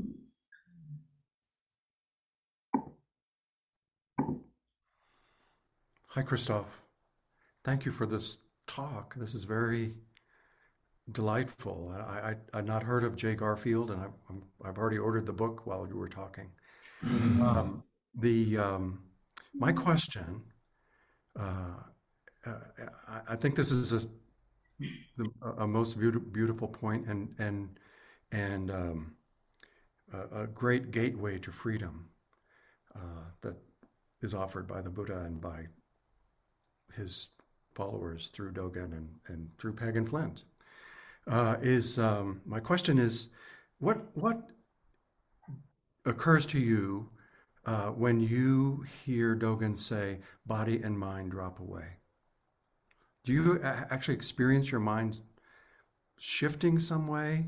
Hi, 6.07 6.21
Christoph. 6.21 6.81
Thank 7.63 7.85
you 7.85 7.91
for 7.91 8.05
this 8.05 8.37
talk. 8.67 9.15
This 9.15 9.33
is 9.33 9.45
very 9.45 9.95
delightful. 11.11 11.91
I, 11.97 12.01
I, 12.31 12.35
I'd 12.53 12.67
not 12.67 12.83
heard 12.83 13.03
of 13.03 13.15
Jay 13.15 13.33
Garfield, 13.33 13.89
and 13.89 13.99
I, 13.99 14.67
have 14.67 14.77
already 14.77 14.99
ordered 14.99 15.25
the 15.25 15.33
book 15.33 15.65
while 15.65 15.87
you 15.87 15.97
were 15.97 16.09
talking. 16.09 16.51
Mm-hmm. 17.03 17.41
Um, 17.41 17.83
the 18.19 18.59
um, 18.59 18.99
my 19.55 19.71
question, 19.71 20.43
uh, 21.39 21.77
uh, 22.45 22.59
I, 23.07 23.21
I, 23.29 23.35
think 23.35 23.55
this 23.55 23.71
is 23.71 23.91
a 23.91 24.01
a 25.57 25.67
most 25.67 25.97
beautiful 26.31 26.67
point 26.67 27.07
and 27.07 27.33
and 27.39 27.79
and 28.34 28.71
um, 28.71 29.15
a, 30.11 30.41
a, 30.41 30.47
great 30.47 30.91
gateway 30.91 31.38
to 31.38 31.51
freedom 31.51 32.09
uh, 32.95 33.29
that 33.41 33.55
is 34.21 34.34
offered 34.34 34.67
by 34.67 34.81
the 34.81 34.89
Buddha 34.89 35.19
and 35.19 35.39
by 35.39 35.67
his 36.95 37.29
followers 37.75 38.27
through 38.27 38.51
Dogen 38.51 38.91
and, 38.91 39.09
and 39.27 39.49
through 39.57 39.73
Peg 39.73 39.95
and 39.95 40.09
Flint 40.09 40.43
uh, 41.27 41.55
is 41.61 41.99
um, 41.99 42.41
my 42.45 42.59
question 42.59 42.97
is 42.97 43.29
what 43.79 43.97
what 44.15 44.49
occurs 46.05 46.45
to 46.47 46.59
you 46.59 47.09
uh, 47.65 47.88
when 47.88 48.19
you 48.19 48.84
hear 49.05 49.36
Dogen 49.36 49.77
say 49.77 50.19
body 50.45 50.81
and 50.84 50.97
mind 50.97 51.31
drop 51.31 51.59
away? 51.59 51.97
Do 53.23 53.31
you 53.31 53.61
actually 53.63 54.15
experience 54.15 54.69
your 54.69 54.81
mind 54.81 55.21
shifting 56.19 56.77
some 56.79 57.07
way, 57.07 57.47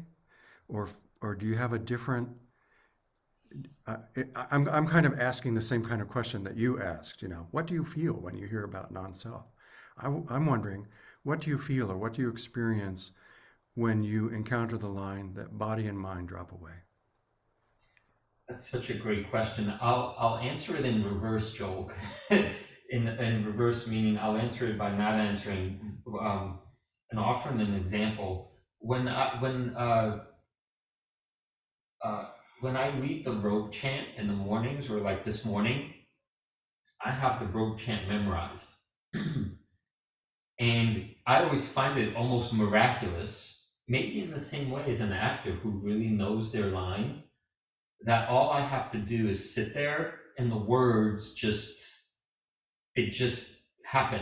or 0.68 0.89
or 1.22 1.36
do 1.36 1.45
you 1.45 1.55
have 1.55 1.74
a 1.74 1.80
different? 1.80 2.30
Uh, 3.88 3.97
I'm 4.51 4.68
I'm 4.68 4.88
kind 4.88 5.05
of 5.05 5.20
asking 5.20 5.55
the 5.55 5.61
same 5.61 5.84
kind 5.84 6.01
of 6.01 6.07
question 6.07 6.43
that 6.43 6.57
you 6.57 6.82
asked. 6.82 7.22
You 7.22 7.30
know, 7.30 7.47
what 7.51 7.68
do 7.68 7.74
you 7.74 7.84
feel 7.84 8.13
when 8.13 8.38
you 8.38 8.47
hear 8.47 8.63
about 8.63 8.91
non-self? 8.91 9.45
I, 9.97 10.07
I'm 10.07 10.45
wondering, 10.45 10.88
what 11.24 11.41
do 11.41 11.49
you 11.49 11.57
feel 11.57 11.91
or 11.91 11.97
what 11.97 12.13
do 12.13 12.22
you 12.22 12.30
experience 12.30 13.11
when 13.76 14.03
you 14.03 14.30
encounter 14.30 14.78
the 14.78 14.88
line 14.88 15.34
that 15.36 15.57
body 15.57 15.88
and 15.88 15.97
mind 15.97 16.28
drop 16.28 16.51
away? 16.51 16.74
That's 18.47 18.70
such 18.70 18.89
a 18.89 18.93
great 18.93 19.30
question. 19.30 19.74
I'll 19.82 20.16
I'll 20.20 20.38
answer 20.38 20.76
it 20.76 20.86
in 20.86 21.03
reverse, 21.03 21.53
Joel. 21.53 21.91
in 22.30 23.07
in 23.07 23.45
reverse 23.45 23.88
meaning, 23.88 24.18
I'll 24.18 24.38
answer 24.38 24.68
it 24.68 24.78
by 24.78 24.95
not 24.95 25.16
answering 25.16 25.99
um, 26.20 26.59
and 27.09 27.20
offering 27.20 27.61
an 27.61 27.74
example. 27.74 28.51
When 28.80 29.07
I, 29.07 29.41
when 29.41 29.76
uh, 29.76 30.26
uh, 32.06 32.26
when 32.62 32.78
I 32.78 32.97
lead 32.99 33.26
the 33.26 33.34
robe 33.34 33.72
chant 33.72 34.08
in 34.18 34.28
the 34.28 34.34
mornings, 34.34 34.89
or 34.89 34.99
like 34.99 35.26
this 35.26 35.43
morning, 35.43 35.93
I 37.03 37.12
have 37.12 37.39
the 37.39 37.47
robe 37.47 37.80
chant 37.80 38.08
memorized. 38.08 38.70
and 40.60 41.10
I 41.26 41.43
always 41.43 41.68
find 41.68 41.99
it 41.99 42.16
almost 42.16 42.53
miraculous, 42.53 43.70
maybe 43.88 44.22
in 44.22 44.32
the 44.32 44.39
same 44.39 44.70
way 44.70 44.86
as 44.88 45.01
an 45.01 45.14
actor 45.14 45.51
who 45.51 45.72
really 45.72 46.10
knows 46.10 46.51
their 46.51 46.68
line, 46.68 47.24
that 48.01 48.30
all 48.30 48.51
I 48.51 48.62
have 48.62 48.91
to 48.91 48.99
do 48.99 49.28
is 49.28 49.53
sit 49.53 49.74
there 49.74 50.20
and 50.38 50.51
the 50.51 50.58
words 50.58 51.34
just, 51.34 52.10
it 52.95 53.12
just 53.12 53.58
happen. 53.84 54.22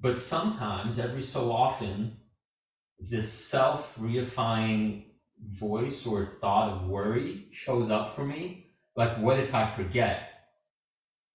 But 0.00 0.20
sometimes, 0.20 1.00
every 1.00 1.22
so 1.22 1.50
often, 1.50 2.18
this 3.00 3.32
self 3.32 3.96
reifying 3.98 5.07
voice 5.46 6.06
or 6.06 6.26
thought 6.40 6.70
of 6.70 6.88
worry 6.88 7.46
shows 7.52 7.90
up 7.90 8.14
for 8.14 8.24
me. 8.24 8.70
Like, 8.96 9.18
what 9.18 9.38
if 9.38 9.54
I 9.54 9.66
forget? 9.66 10.28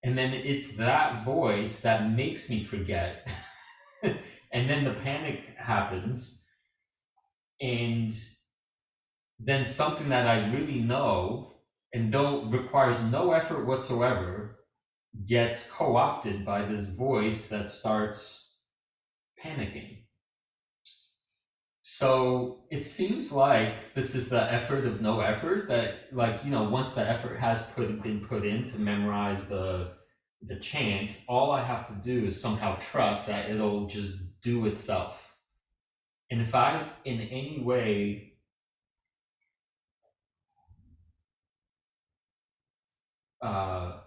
And 0.04 0.18
then 0.18 0.34
it's 0.34 0.76
that 0.78 1.24
voice 1.24 1.80
that 1.82 2.12
makes 2.12 2.50
me 2.50 2.64
forget. 2.64 3.28
and 4.04 4.70
then 4.70 4.84
the 4.84 4.94
panic 4.96 5.42
happens. 5.58 6.44
And 7.62 8.14
then 9.40 9.66
something 9.66 10.10
that 10.10 10.28
I 10.28 10.52
really 10.52 10.82
know 10.82 11.54
and 11.94 12.12
don't 12.12 12.52
requires 12.52 13.00
no 13.12 13.32
effort 13.32 13.66
whatsoever 13.66 14.60
gets 15.28 15.70
co-opted 15.72 16.44
by 16.44 16.66
this 16.66 16.88
voice 16.88 17.48
that 17.50 17.70
starts 17.70 18.58
panicking. 19.44 20.03
So 21.86 22.64
it 22.72 22.86
seems 22.86 23.34
like 23.34 23.94
this 23.94 24.16
is 24.16 24.30
the 24.30 24.52
effort 24.52 24.86
of 24.86 25.02
no 25.02 25.20
effort 25.20 25.68
that 25.68 26.08
like, 26.14 26.44
you 26.46 26.50
know, 26.50 26.64
once 26.70 26.94
the 26.94 27.08
effort 27.08 27.38
has 27.40 27.62
put 27.76 28.02
been 28.02 28.26
put 28.26 28.46
in 28.46 28.66
to 28.70 28.80
memorize 28.80 29.46
the 29.48 29.92
the 30.42 30.60
chant, 30.60 31.12
all 31.28 31.52
I 31.52 31.62
have 31.64 31.88
to 31.88 31.96
do 31.96 32.26
is 32.26 32.42
somehow 32.42 32.78
trust 32.78 33.28
that 33.28 33.50
it'll 33.50 33.88
just 33.88 34.18
do 34.42 34.66
itself. 34.66 35.36
And 36.32 36.42
if 36.42 36.56
I 36.56 36.90
in 37.04 37.20
any 37.20 37.62
way 37.62 38.34
uh, 43.42 44.03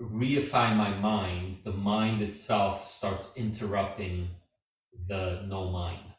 reify 0.00 0.74
my 0.76 0.90
mind, 0.98 1.58
the 1.64 1.72
mind 1.72 2.22
itself 2.22 2.90
starts 2.90 3.36
interrupting 3.36 4.30
the 5.08 5.42
no 5.46 5.70
mind. 5.70 6.12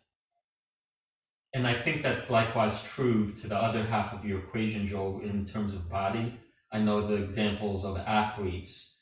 And 1.53 1.65
I 1.65 1.81
think 1.81 2.03
that's 2.03 2.29
likewise 2.29 2.83
true 2.83 3.33
to 3.33 3.47
the 3.47 3.55
other 3.55 3.83
half 3.83 4.13
of 4.13 4.23
your 4.23 4.39
equation, 4.39 4.87
Joe, 4.87 5.21
in 5.23 5.45
terms 5.45 5.73
of 5.73 5.89
body. 5.89 6.37
I 6.71 6.79
know 6.79 7.07
the 7.07 7.15
examples 7.15 7.85
of 7.85 7.97
athletes, 7.97 9.01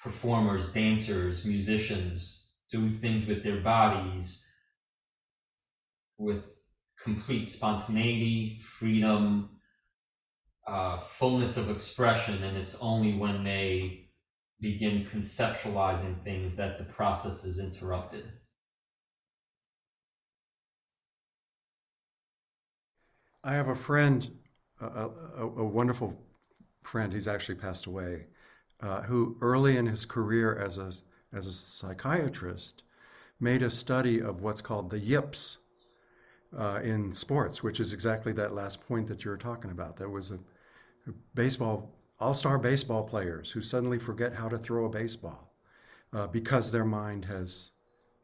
performers, 0.00 0.72
dancers, 0.72 1.44
musicians 1.44 2.52
do 2.70 2.90
things 2.90 3.26
with 3.26 3.42
their 3.42 3.60
bodies 3.60 4.46
with 6.16 6.44
complete 7.02 7.46
spontaneity, 7.46 8.60
freedom, 8.62 9.50
uh, 10.66 10.98
fullness 10.98 11.56
of 11.56 11.70
expression, 11.70 12.42
and 12.42 12.56
it's 12.56 12.76
only 12.80 13.14
when 13.16 13.44
they 13.44 14.08
begin 14.60 15.04
conceptualizing 15.12 16.22
things 16.22 16.54
that 16.56 16.78
the 16.78 16.84
process 16.84 17.44
is 17.44 17.58
interrupted. 17.58 18.24
I 23.44 23.54
have 23.54 23.68
a 23.68 23.74
friend, 23.74 24.30
a, 24.80 24.86
a, 24.86 25.46
a 25.48 25.64
wonderful 25.64 26.16
friend, 26.84 27.12
he's 27.12 27.26
actually 27.26 27.56
passed 27.56 27.86
away, 27.86 28.26
uh, 28.80 29.02
who 29.02 29.36
early 29.40 29.76
in 29.76 29.86
his 29.86 30.04
career 30.04 30.56
as 30.56 30.78
a, 30.78 30.92
as 31.36 31.46
a 31.46 31.52
psychiatrist 31.52 32.84
made 33.40 33.64
a 33.64 33.70
study 33.70 34.20
of 34.20 34.42
what's 34.42 34.60
called 34.60 34.90
the 34.90 34.98
yips 34.98 35.58
uh, 36.56 36.78
in 36.84 37.12
sports, 37.12 37.64
which 37.64 37.80
is 37.80 37.92
exactly 37.92 38.32
that 38.32 38.52
last 38.52 38.86
point 38.86 39.08
that 39.08 39.24
you 39.24 39.30
were 39.32 39.36
talking 39.36 39.72
about. 39.72 39.96
There 39.96 40.08
was 40.08 40.30
a, 40.30 40.38
baseball, 41.34 41.90
all 42.20 42.34
star 42.34 42.58
baseball 42.58 43.02
players 43.02 43.50
who 43.50 43.60
suddenly 43.60 43.98
forget 43.98 44.32
how 44.32 44.48
to 44.48 44.58
throw 44.58 44.86
a 44.86 44.90
baseball 44.90 45.52
uh, 46.12 46.26
because 46.26 46.70
their 46.70 46.84
mind 46.84 47.24
has 47.24 47.72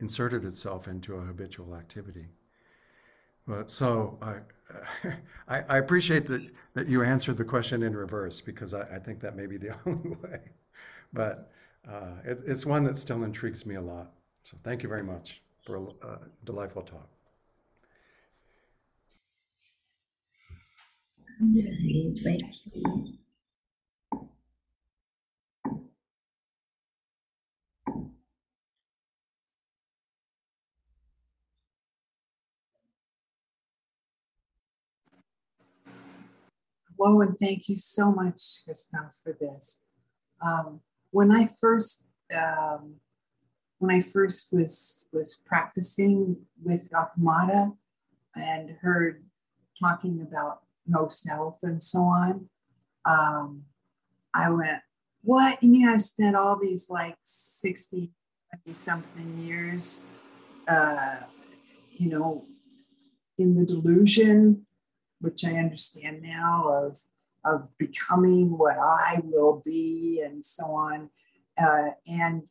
inserted 0.00 0.44
itself 0.44 0.88
into 0.88 1.14
a 1.16 1.20
habitual 1.20 1.74
activity. 1.74 2.26
But 3.46 3.70
so 3.70 4.18
I, 4.20 4.36
I, 5.48 5.62
I, 5.68 5.78
appreciate 5.78 6.26
that, 6.26 6.46
that 6.74 6.86
you 6.86 7.02
answered 7.02 7.38
the 7.38 7.44
question 7.44 7.82
in 7.82 7.96
reverse 7.96 8.40
because 8.40 8.74
I, 8.74 8.82
I 8.82 8.98
think 8.98 9.20
that 9.20 9.36
may 9.36 9.46
be 9.46 9.56
the 9.56 9.74
only 9.86 10.16
way. 10.16 10.40
But 11.12 11.50
uh, 11.88 12.12
it, 12.24 12.42
it's 12.46 12.66
one 12.66 12.84
that 12.84 12.96
still 12.96 13.24
intrigues 13.24 13.64
me 13.64 13.76
a 13.76 13.80
lot. 13.80 14.12
So 14.44 14.56
thank 14.62 14.82
you 14.82 14.88
very 14.88 15.02
much 15.02 15.42
for 15.64 15.76
a 15.76 16.06
uh, 16.06 16.18
delightful 16.44 16.82
talk. 16.82 17.08
Right, 21.40 22.42
you. 22.72 23.14
Well, 36.96 37.20
and 37.20 37.38
thank 37.38 37.68
you 37.68 37.76
so 37.76 38.10
much, 38.10 38.64
Christoph, 38.64 39.14
for 39.22 39.36
this. 39.40 39.84
Um, 40.44 40.80
when 41.12 41.30
I 41.30 41.48
first 41.60 42.06
um, 42.34 42.96
when 43.78 43.94
I 43.94 44.00
first 44.00 44.48
was 44.52 45.06
was 45.12 45.36
practicing 45.46 46.36
with 46.62 46.90
Appamada 46.90 47.76
and 48.34 48.70
heard 48.80 49.24
talking 49.80 50.20
about 50.20 50.62
no 50.88 51.08
self 51.08 51.58
and 51.62 51.82
so 51.82 52.00
on, 52.00 52.48
um, 53.04 53.62
I 54.34 54.50
went, 54.50 54.80
What? 55.22 55.62
You 55.62 55.70
mean 55.70 55.88
I've 55.88 56.02
spent 56.02 56.36
all 56.36 56.58
these 56.60 56.88
like 56.90 57.16
60, 57.20 58.10
20 58.64 58.74
something 58.74 59.38
years, 59.38 60.04
uh, 60.66 61.16
you 61.92 62.10
know, 62.10 62.46
in 63.38 63.54
the 63.54 63.64
delusion, 63.64 64.66
which 65.20 65.44
I 65.44 65.52
understand 65.52 66.22
now 66.22 66.68
of, 66.68 66.98
of 67.44 67.70
becoming 67.78 68.56
what 68.56 68.76
I 68.78 69.20
will 69.24 69.62
be 69.64 70.22
and 70.24 70.44
so 70.44 70.64
on. 70.66 71.10
Uh, 71.56 71.90
and 72.06 72.42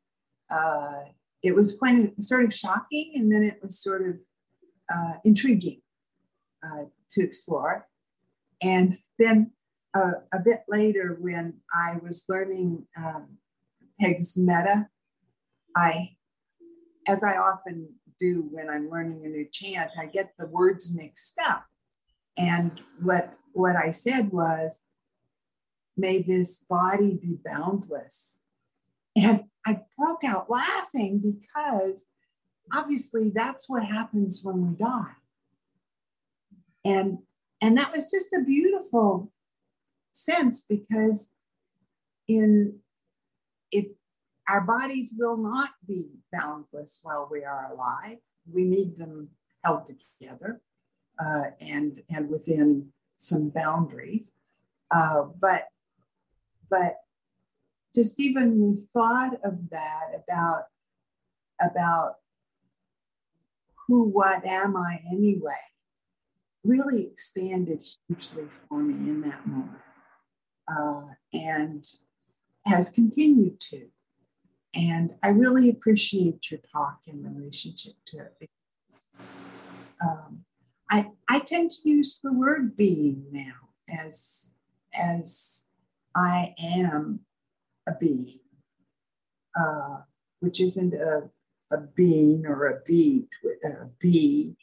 uh, 0.49 1.03
it 1.43 1.55
was 1.55 1.77
kind 1.81 2.07
of 2.07 2.23
sort 2.23 2.45
of 2.45 2.53
shocking 2.53 3.13
and 3.15 3.31
then 3.31 3.43
it 3.43 3.59
was 3.61 3.79
sort 3.79 4.07
of 4.07 4.15
uh, 4.93 5.13
intriguing 5.23 5.81
uh, 6.63 6.85
to 7.11 7.23
explore. 7.23 7.87
And 8.61 8.95
then 9.19 9.51
uh, 9.93 10.13
a 10.33 10.39
bit 10.43 10.61
later, 10.67 11.17
when 11.19 11.61
I 11.73 11.97
was 12.01 12.25
learning 12.27 12.87
um, 12.97 13.37
Peg's 13.99 14.37
Metta, 14.37 14.87
I, 15.75 16.15
as 17.07 17.23
I 17.23 17.37
often 17.37 17.89
do 18.19 18.47
when 18.51 18.69
I'm 18.69 18.89
learning 18.89 19.25
a 19.25 19.29
new 19.29 19.47
chant, 19.51 19.91
I 19.97 20.07
get 20.07 20.33
the 20.37 20.47
words 20.47 20.93
mixed 20.93 21.39
up. 21.43 21.65
And 22.37 22.81
what 23.01 23.33
what 23.53 23.75
I 23.75 23.89
said 23.89 24.31
was, 24.31 24.83
"May 25.95 26.21
this 26.21 26.63
body 26.69 27.15
be 27.19 27.37
boundless," 27.43 28.43
and 29.15 29.45
I 29.65 29.81
broke 29.97 30.23
out 30.23 30.49
laughing 30.49 31.19
because 31.19 32.05
obviously 32.71 33.31
that's 33.33 33.67
what 33.67 33.83
happens 33.83 34.41
when 34.43 34.67
we 34.67 34.75
die. 34.75 35.15
And 36.85 37.19
and 37.61 37.77
that 37.77 37.93
was 37.93 38.11
just 38.11 38.33
a 38.33 38.43
beautiful 38.43 39.31
sense 40.11 40.63
because 40.63 41.31
in 42.27 42.79
it 43.71 43.97
our 44.49 44.61
bodies 44.61 45.13
will 45.17 45.37
not 45.37 45.71
be 45.87 46.09
boundless 46.31 46.99
while 47.03 47.27
we 47.31 47.43
are 47.43 47.71
alive 47.71 48.17
we 48.51 48.63
need 48.63 48.97
them 48.97 49.29
held 49.63 49.85
together 49.85 50.61
uh, 51.19 51.43
and 51.61 52.01
and 52.09 52.29
within 52.29 52.89
some 53.17 53.49
boundaries. 53.49 54.33
Uh, 54.91 55.23
but 55.39 55.65
but 56.69 56.97
just 57.93 58.19
even 58.19 58.59
the 58.59 58.87
thought 58.93 59.33
of 59.43 59.69
that 59.71 60.11
about 60.15 60.63
about 61.59 62.15
who 63.87 64.03
what 64.03 64.45
am 64.45 64.75
i 64.75 64.99
anyway 65.11 65.51
really 66.67 67.03
expanded 67.03 67.83
hugely 68.07 68.47
for 68.67 68.81
me 68.81 69.09
in 69.09 69.21
that 69.21 69.47
moment 69.47 69.79
uh, 70.67 71.03
and 71.33 71.85
has 72.65 72.89
continued 72.89 73.59
to. 73.59 73.87
And 74.75 75.15
I 75.23 75.29
really 75.29 75.69
appreciate 75.69 76.51
your 76.51 76.59
talk 76.71 76.99
in 77.07 77.23
relationship 77.23 77.93
to 78.07 78.17
it 78.17 78.33
because 78.39 78.57
I 81.29 81.39
tend 81.39 81.71
to 81.71 81.89
use 81.89 82.19
the 82.23 82.33
word 82.33 82.75
being 82.77 83.25
now 83.31 83.69
as 83.89 84.55
as 84.93 85.67
I 86.15 86.55
am 86.75 87.19
a 87.87 87.91
being, 87.99 88.39
uh, 89.59 89.97
which 90.39 90.59
isn't 90.59 90.95
a, 90.95 91.29
a 91.71 91.81
being 91.95 92.45
or 92.47 92.65
a 92.65 92.81
beat, 92.87 93.29
a 93.63 93.85
bee. 93.99 94.57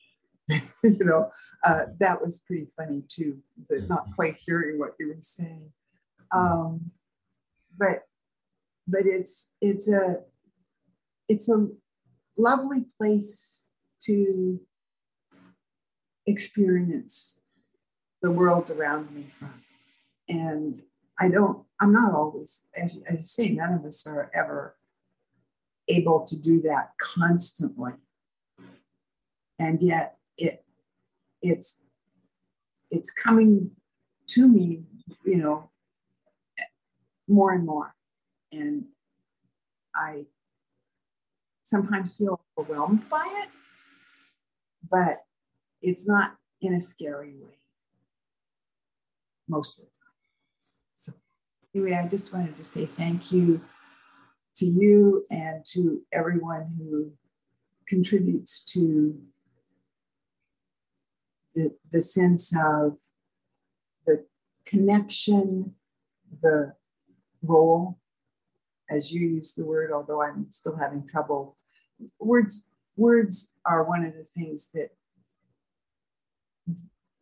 you 0.84 1.04
know, 1.04 1.30
uh, 1.64 1.86
that 1.98 2.20
was 2.20 2.40
pretty 2.46 2.66
funny 2.76 3.02
too, 3.08 3.38
not 3.70 4.06
quite 4.14 4.36
hearing 4.38 4.78
what 4.78 4.94
you 4.98 5.08
were 5.08 5.16
saying. 5.20 5.70
Um, 6.32 6.90
but 7.78 8.02
but 8.86 9.02
it's 9.06 9.52
it's 9.60 9.90
a 9.90 10.20
it's 11.28 11.48
a 11.48 11.68
lovely 12.36 12.84
place 12.98 13.70
to 14.02 14.60
experience 16.26 17.40
the 18.22 18.30
world 18.30 18.70
around 18.70 19.14
me 19.14 19.26
from. 19.38 19.62
And 20.28 20.82
I 21.20 21.28
don't, 21.28 21.64
I'm 21.80 21.92
not 21.92 22.14
always, 22.14 22.64
as, 22.76 22.98
as 23.06 23.18
you 23.18 23.24
say, 23.24 23.50
none 23.50 23.74
of 23.74 23.84
us 23.84 24.06
are 24.06 24.30
ever 24.34 24.76
able 25.88 26.24
to 26.24 26.40
do 26.40 26.62
that 26.62 26.92
constantly. 26.98 27.92
And 29.58 29.82
yet 29.82 30.16
it's 31.44 31.82
it's 32.90 33.10
coming 33.10 33.70
to 34.28 34.48
me, 34.48 34.82
you 35.24 35.36
know, 35.36 35.70
more 37.28 37.52
and 37.52 37.66
more. 37.66 37.94
And 38.50 38.86
I 39.94 40.24
sometimes 41.62 42.16
feel 42.16 42.40
overwhelmed 42.58 43.08
by 43.10 43.26
it, 43.42 43.48
but 44.90 45.24
it's 45.82 46.08
not 46.08 46.36
in 46.62 46.72
a 46.72 46.80
scary 46.80 47.34
way 47.36 47.58
most 49.46 49.78
of 49.78 49.84
the 49.84 49.90
time. 49.90 50.80
So, 50.94 51.12
anyway, 51.74 52.00
I 52.02 52.08
just 52.08 52.32
wanted 52.32 52.56
to 52.56 52.64
say 52.64 52.86
thank 52.86 53.30
you 53.32 53.60
to 54.56 54.64
you 54.64 55.24
and 55.30 55.62
to 55.72 56.00
everyone 56.12 56.74
who 56.78 57.12
contributes 57.86 58.64
to 58.72 59.20
the, 61.54 62.02
sense 62.02 62.54
of 62.56 62.98
the 64.06 64.26
connection, 64.66 65.74
the 66.42 66.74
role, 67.42 67.98
as 68.90 69.12
you 69.12 69.28
use 69.28 69.54
the 69.54 69.64
word, 69.64 69.90
although 69.92 70.22
I'm 70.22 70.46
still 70.50 70.76
having 70.76 71.06
trouble. 71.06 71.56
Words, 72.18 72.70
words 72.96 73.54
are 73.64 73.84
one 73.84 74.04
of 74.04 74.14
the 74.14 74.24
things 74.24 74.72
that 74.72 74.90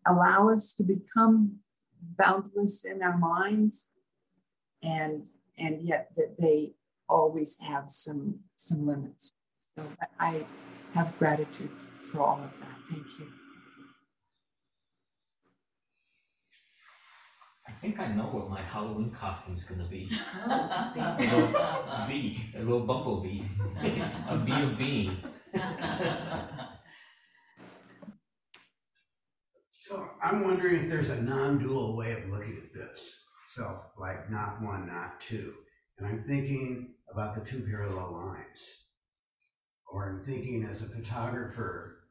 allow 0.06 0.50
us 0.50 0.74
to 0.74 0.82
become 0.82 1.58
boundless 2.16 2.84
in 2.84 3.02
our 3.02 3.16
minds 3.16 3.90
and 4.82 5.28
and 5.58 5.80
yet 5.82 6.10
that 6.16 6.36
they 6.38 6.72
always 7.08 7.60
have 7.60 7.88
some 7.88 8.40
some 8.56 8.86
limits. 8.86 9.32
So 9.76 9.84
i 10.18 10.44
have 10.94 11.16
gratitude 11.18 11.70
for 12.10 12.20
all 12.20 12.42
of 12.42 12.50
that. 12.60 12.76
Thank 12.90 13.06
you 13.20 13.41
think 17.82 17.98
I 17.98 18.06
know 18.06 18.26
what 18.26 18.48
my 18.48 18.62
Halloween 18.62 19.10
costume's 19.10 19.64
gonna 19.64 19.88
be. 19.88 20.08
a 20.46 21.16
little 21.18 22.06
bee, 22.08 22.40
a 22.56 22.60
little 22.60 22.86
bumblebee, 22.86 23.42
a 24.28 24.36
bee 24.38 24.62
of 24.62 24.78
being. 24.78 25.16
So 29.74 30.08
I'm 30.22 30.44
wondering 30.44 30.84
if 30.84 30.88
there's 30.88 31.10
a 31.10 31.20
non-dual 31.20 31.96
way 31.96 32.12
of 32.12 32.28
looking 32.28 32.56
at 32.64 32.72
this. 32.72 33.16
So 33.52 33.80
like 33.98 34.30
not 34.30 34.62
one, 34.62 34.86
not 34.86 35.20
two. 35.20 35.52
And 35.98 36.06
I'm 36.06 36.22
thinking 36.22 36.94
about 37.12 37.34
the 37.34 37.40
two 37.40 37.66
parallel 37.68 38.12
lines. 38.12 38.84
Or 39.92 40.08
I'm 40.08 40.20
thinking 40.20 40.64
as 40.64 40.82
a 40.82 40.86
photographer 40.86 42.01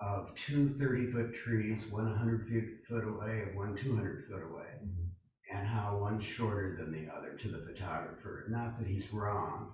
of 0.00 0.34
two 0.34 0.74
30 0.74 1.12
foot 1.12 1.34
trees, 1.34 1.86
one 1.90 2.06
100 2.06 2.80
foot 2.88 3.04
away 3.04 3.44
and 3.46 3.56
one 3.56 3.76
200 3.76 4.24
foot 4.28 4.42
away, 4.42 4.66
mm-hmm. 4.82 5.56
and 5.56 5.66
how 5.66 5.98
one's 6.00 6.24
shorter 6.24 6.76
than 6.78 6.92
the 6.92 7.12
other 7.12 7.36
to 7.36 7.48
the 7.48 7.64
photographer. 7.66 8.46
Not 8.48 8.78
that 8.78 8.88
he's 8.88 9.12
wrong, 9.12 9.72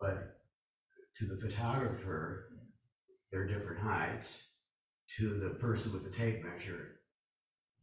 but 0.00 0.40
to 1.16 1.24
the 1.26 1.40
photographer, 1.40 2.48
they're 3.30 3.46
different 3.46 3.80
heights 3.80 4.48
to 5.16 5.28
the 5.28 5.50
person 5.50 5.92
with 5.92 6.04
the 6.04 6.10
tape 6.10 6.44
measure 6.44 7.00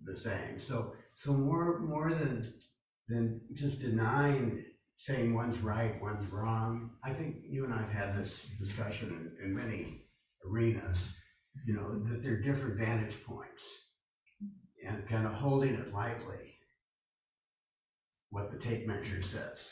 the 0.04 0.16
same. 0.16 0.60
So 0.60 0.94
so 1.14 1.34
more 1.34 1.80
more 1.80 2.14
than 2.14 2.46
than 3.08 3.42
just 3.54 3.82
denying 3.82 4.64
saying 4.98 5.34
one's 5.34 5.58
right, 5.60 6.02
one's 6.02 6.30
wrong. 6.32 6.92
I 7.04 7.12
think 7.12 7.38
you 7.48 7.66
and 7.66 7.74
I've 7.74 7.92
had 7.92 8.18
this 8.18 8.46
discussion 8.60 9.34
in, 9.40 9.46
in 9.46 9.56
many 9.56 10.06
arenas, 10.46 11.16
you 11.64 11.74
know, 11.76 12.00
that 12.10 12.22
they're 12.22 12.42
different 12.42 12.78
vantage 12.78 13.24
points 13.24 13.90
and 14.86 15.08
kind 15.08 15.26
of 15.26 15.34
holding 15.34 15.74
it 15.74 15.94
lightly 15.94 16.56
what 18.30 18.52
the 18.52 18.58
tape 18.58 18.88
measure 18.88 19.22
says. 19.22 19.70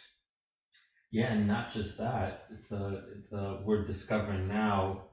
Yeah, 1.12 1.34
and 1.34 1.48
not 1.48 1.72
just 1.72 1.98
that, 1.98 2.48
the 2.70 3.24
the 3.30 3.62
we're 3.66 3.84
discovering 3.84 4.48
now 4.48 5.10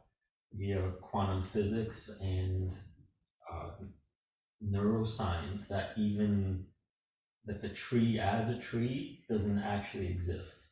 via 0.52 0.92
quantum 1.02 1.44
physics 1.44 2.10
and 2.20 2.72
uh, 3.52 3.70
neuroscience 4.64 5.68
that 5.68 5.90
even 5.96 6.64
that 7.44 7.60
the 7.60 7.68
tree 7.68 8.18
as 8.18 8.50
a 8.50 8.58
tree 8.58 9.24
doesn't 9.28 9.58
actually 9.58 10.06
exist. 10.08 10.69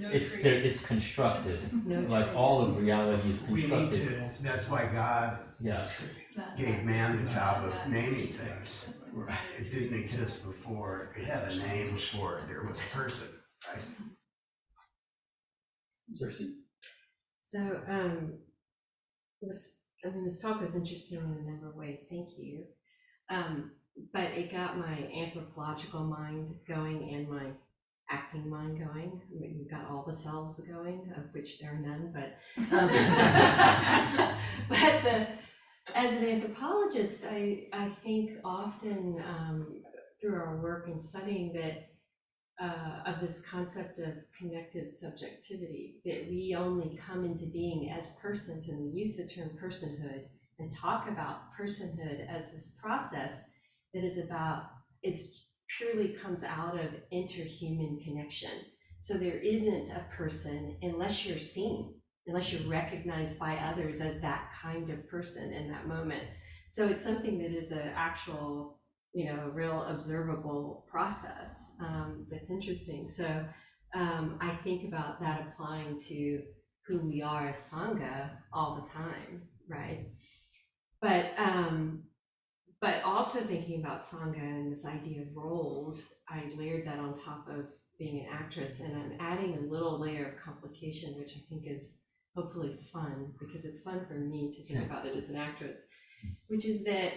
No 0.00 0.08
it's 0.08 0.32
tree. 0.32 0.42
there, 0.42 0.54
it's 0.62 0.84
constructed. 0.84 1.58
No 1.86 2.00
like 2.08 2.26
tree. 2.28 2.34
all 2.34 2.62
of 2.62 2.78
reality 2.78 3.28
is 3.28 3.46
We 3.48 3.62
need 3.62 3.68
constructed. 3.70 4.28
to, 4.30 4.42
that's 4.42 4.68
why 4.68 4.86
God 4.90 5.38
Yeah. 5.60 5.86
Gave 6.56 6.84
man 6.84 7.22
the 7.22 7.30
job 7.30 7.64
of 7.68 7.90
naming 7.92 8.32
things. 8.32 8.88
Right. 9.12 9.36
It 9.58 9.70
didn't 9.70 9.98
exist 9.98 10.42
before. 10.46 11.12
It 11.18 11.24
had 11.24 11.52
a 11.52 11.56
name 11.56 11.94
before 11.94 12.38
it. 12.38 12.48
There 12.48 12.62
was 12.62 12.78
a 12.78 12.96
person, 12.96 13.28
right? 13.68 13.82
Cersei? 16.10 16.52
So, 17.42 17.82
um, 17.88 18.38
this, 19.42 19.80
I 20.04 20.08
mean, 20.10 20.24
this 20.24 20.40
talk 20.40 20.60
was 20.60 20.74
interesting 20.76 21.18
in 21.18 21.24
a 21.46 21.50
number 21.50 21.68
of 21.68 21.74
ways, 21.74 22.06
thank 22.08 22.28
you. 22.38 22.64
Um, 23.28 23.72
but 24.14 24.30
it 24.32 24.50
got 24.52 24.78
my 24.78 25.10
anthropological 25.14 26.04
mind 26.04 26.54
going 26.66 27.12
and 27.14 27.28
my 27.28 27.48
acting 28.10 28.48
mind 28.48 28.78
going. 28.78 29.20
I 29.24 29.40
mean, 29.40 29.56
You've 29.58 29.70
got 29.70 29.90
all 29.90 30.04
the 30.06 30.14
selves 30.14 30.60
going, 30.60 31.12
of 31.16 31.32
which 31.32 31.58
there 31.58 31.72
are 31.72 31.78
none, 31.78 32.12
but, 32.12 32.38
um, 32.76 32.88
but 34.68 35.02
the, 35.02 35.26
as 35.94 36.12
an 36.12 36.24
anthropologist, 36.24 37.26
I, 37.30 37.68
I 37.72 37.90
think 38.04 38.32
often, 38.44 39.22
um, 39.26 39.82
through 40.20 40.34
our 40.34 40.60
work 40.60 40.86
and 40.88 41.00
studying 41.00 41.52
that 41.54 41.86
uh, 42.62 43.10
of 43.10 43.20
this 43.20 43.42
concept 43.46 43.98
of 43.98 44.12
connective 44.38 44.90
subjectivity, 44.90 45.96
that 46.04 46.26
we 46.28 46.54
only 46.58 46.98
come 47.06 47.24
into 47.24 47.46
being 47.46 47.90
as 47.90 48.16
persons, 48.20 48.68
and 48.68 48.78
we 48.78 48.90
use 48.90 49.16
the 49.16 49.26
term 49.26 49.50
personhood 49.62 50.24
and 50.58 50.70
talk 50.74 51.08
about 51.08 51.40
personhood 51.58 52.28
as 52.28 52.52
this 52.52 52.78
process 52.82 53.50
that 53.94 54.04
is 54.04 54.18
about, 54.18 54.64
is 55.02 55.46
purely 55.78 56.08
comes 56.08 56.44
out 56.44 56.78
of 56.78 56.90
interhuman 57.12 58.02
connection. 58.04 58.50
So 58.98 59.14
there 59.14 59.38
isn't 59.38 59.90
a 59.90 60.06
person 60.16 60.76
unless 60.82 61.24
you're 61.24 61.38
seen, 61.38 61.94
unless 62.26 62.52
you're 62.52 62.68
recognized 62.68 63.38
by 63.38 63.56
others 63.56 64.00
as 64.00 64.20
that 64.20 64.50
kind 64.60 64.90
of 64.90 65.08
person 65.08 65.52
in 65.52 65.70
that 65.70 65.86
moment. 65.86 66.24
So 66.68 66.88
it's 66.88 67.02
something 67.02 67.38
that 67.38 67.56
is 67.56 67.70
an 67.72 67.90
actual 67.94 68.80
you 69.12 69.26
know, 69.26 69.40
a 69.46 69.50
real 69.50 69.82
observable 69.84 70.86
process 70.88 71.74
um, 71.80 72.26
that's 72.30 72.50
interesting. 72.50 73.08
So 73.08 73.44
um, 73.94 74.38
I 74.40 74.54
think 74.62 74.86
about 74.86 75.20
that 75.20 75.48
applying 75.48 76.00
to 76.02 76.42
who 76.86 77.06
we 77.06 77.22
are 77.22 77.48
as 77.48 77.72
Sangha 77.72 78.30
all 78.52 78.76
the 78.76 78.92
time, 78.92 79.42
right? 79.68 80.06
But 81.00 81.32
um, 81.38 82.04
but 82.80 83.02
also 83.04 83.40
thinking 83.40 83.80
about 83.80 84.00
Sangha 84.00 84.40
and 84.40 84.72
this 84.72 84.86
idea 84.86 85.22
of 85.22 85.36
roles, 85.36 86.20
I 86.28 86.50
layered 86.56 86.86
that 86.86 86.98
on 86.98 87.14
top 87.14 87.46
of 87.48 87.66
being 87.98 88.20
an 88.20 88.26
actress, 88.32 88.80
and 88.80 88.96
I'm 88.96 89.12
adding 89.20 89.56
a 89.56 89.72
little 89.72 90.00
layer 90.00 90.28
of 90.28 90.42
complication, 90.42 91.18
which 91.18 91.32
I 91.36 91.40
think 91.48 91.64
is 91.66 92.02
hopefully 92.34 92.76
fun 92.92 93.32
because 93.38 93.64
it's 93.64 93.80
fun 93.80 94.06
for 94.06 94.14
me 94.14 94.52
to 94.54 94.62
think 94.62 94.86
about 94.86 95.06
it 95.06 95.16
as 95.16 95.28
an 95.28 95.36
actress, 95.36 95.86
which 96.46 96.64
is 96.64 96.84
that 96.84 97.12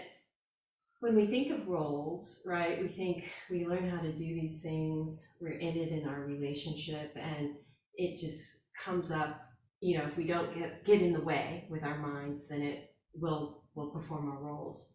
when 0.99 1.15
we 1.15 1.27
think 1.27 1.51
of 1.51 1.67
roles, 1.67 2.41
right, 2.45 2.81
we 2.81 2.87
think 2.87 3.25
we 3.49 3.65
learn 3.65 3.89
how 3.89 4.01
to 4.01 4.11
do 4.11 4.25
these 4.25 4.61
things, 4.61 5.25
we're 5.39 5.59
in 5.59 5.77
it 5.77 5.89
in 5.89 6.07
our 6.07 6.21
relationship, 6.21 7.15
and 7.15 7.55
it 7.95 8.19
just 8.19 8.73
comes 8.75 9.11
up 9.11 9.41
you 9.83 9.97
know, 9.97 10.05
if 10.05 10.15
we 10.15 10.25
don't 10.25 10.57
get, 10.57 10.85
get 10.85 11.01
in 11.01 11.11
the 11.11 11.19
way 11.19 11.67
with 11.69 11.83
our 11.83 11.97
minds, 11.97 12.47
then 12.47 12.61
it 12.61 12.95
will, 13.15 13.63
will 13.75 13.89
perform 13.89 14.29
our 14.29 14.41
roles. 14.41 14.93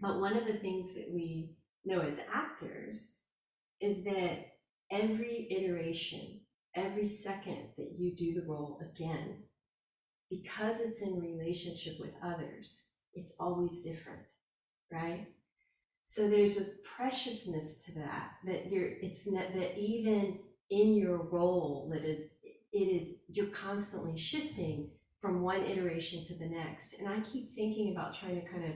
But 0.00 0.20
one 0.20 0.36
of 0.36 0.46
the 0.46 0.58
things 0.58 0.94
that 0.94 1.10
we 1.12 1.50
know 1.84 2.00
as 2.00 2.20
actors 2.32 3.16
is 3.80 4.04
that 4.04 4.46
every 4.90 5.48
iteration, 5.50 6.40
every 6.74 7.04
second 7.04 7.68
that 7.76 7.92
you 7.98 8.14
do 8.16 8.34
the 8.34 8.46
role 8.46 8.80
again, 8.80 9.42
because 10.30 10.80
it's 10.80 11.02
in 11.02 11.20
relationship 11.20 11.94
with 11.98 12.10
others, 12.24 12.90
it's 13.14 13.34
always 13.40 13.80
different, 13.80 14.22
right? 14.92 15.26
So 16.02 16.28
there's 16.28 16.60
a 16.60 16.64
preciousness 16.96 17.84
to 17.84 17.98
that, 17.98 18.32
that 18.46 18.70
you're, 18.70 18.88
it's 19.00 19.30
not, 19.30 19.52
that 19.54 19.78
even 19.78 20.38
in 20.70 20.94
your 20.94 21.18
role, 21.18 21.90
that 21.92 22.04
is, 22.04 22.30
it 22.72 22.78
is, 22.78 23.16
you're 23.28 23.46
constantly 23.46 24.16
shifting 24.16 24.90
from 25.20 25.42
one 25.42 25.62
iteration 25.62 26.24
to 26.24 26.34
the 26.38 26.46
next. 26.46 26.94
And 26.98 27.08
I 27.08 27.20
keep 27.20 27.52
thinking 27.52 27.92
about 27.92 28.14
trying 28.14 28.40
to 28.40 28.48
kind 28.48 28.64
of 28.64 28.72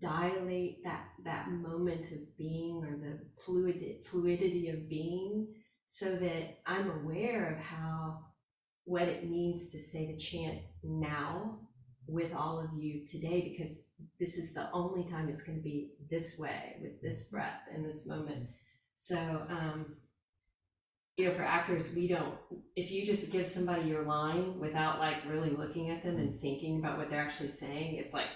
dilate 0.00 0.82
that 0.84 1.08
that 1.24 1.50
moment 1.50 2.10
of 2.10 2.36
being 2.36 2.84
or 2.84 2.96
the 2.96 3.18
fluid 3.42 3.82
fluidity 4.04 4.68
of 4.70 4.88
being 4.88 5.46
so 5.86 6.16
that 6.16 6.58
I'm 6.66 6.90
aware 6.90 7.54
of 7.54 7.58
how 7.58 8.24
what 8.84 9.02
it 9.02 9.30
means 9.30 9.70
to 9.70 9.78
say 9.78 10.06
the 10.06 10.18
chant 10.18 10.58
now 10.82 11.58
with 12.06 12.34
all 12.34 12.60
of 12.60 12.78
you 12.78 13.06
today 13.06 13.48
because 13.50 13.88
this 14.20 14.36
is 14.36 14.52
the 14.52 14.70
only 14.72 15.08
time 15.10 15.28
it's 15.28 15.42
going 15.42 15.56
to 15.56 15.64
be 15.64 15.92
this 16.10 16.38
way 16.38 16.76
with 16.82 17.00
this 17.00 17.30
breath 17.30 17.62
and 17.72 17.84
this 17.84 18.06
moment. 18.06 18.48
So 18.94 19.16
um 19.48 19.96
you 21.16 21.26
know 21.26 21.34
for 21.34 21.42
actors 21.42 21.94
we 21.94 22.08
don't 22.08 22.34
if 22.76 22.90
you 22.90 23.06
just 23.06 23.30
give 23.30 23.46
somebody 23.46 23.88
your 23.88 24.02
line 24.02 24.58
without 24.58 24.98
like 24.98 25.16
really 25.28 25.50
looking 25.50 25.90
at 25.90 26.02
them 26.02 26.16
and 26.16 26.40
thinking 26.40 26.78
about 26.78 26.98
what 26.98 27.08
they're 27.08 27.22
actually 27.22 27.48
saying 27.48 27.96
it's 27.96 28.12
like 28.12 28.26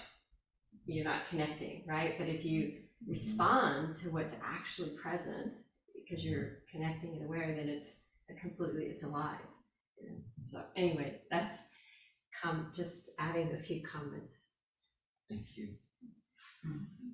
you're 0.93 1.05
not 1.05 1.27
connecting 1.29 1.83
right? 1.87 2.17
But 2.17 2.27
if 2.27 2.45
you 2.45 2.73
respond 3.07 3.95
to 3.97 4.09
what's 4.09 4.35
actually 4.43 4.89
present 4.89 5.53
because 5.93 6.23
you're 6.23 6.59
connecting 6.71 7.13
and 7.15 7.25
aware 7.25 7.55
then 7.55 7.69
it's 7.69 8.01
a 8.29 8.33
completely 8.33 8.85
it's 8.85 9.03
alive. 9.03 9.39
You 10.01 10.11
so 10.41 10.61
anyway 10.75 11.21
that's 11.29 11.69
come 12.41 12.71
just 12.75 13.11
adding 13.19 13.53
a 13.53 13.61
few 13.61 13.81
comments. 13.83 14.45
Thank 15.29 15.45
you. 15.55 15.69
Mm-hmm. 16.65 17.09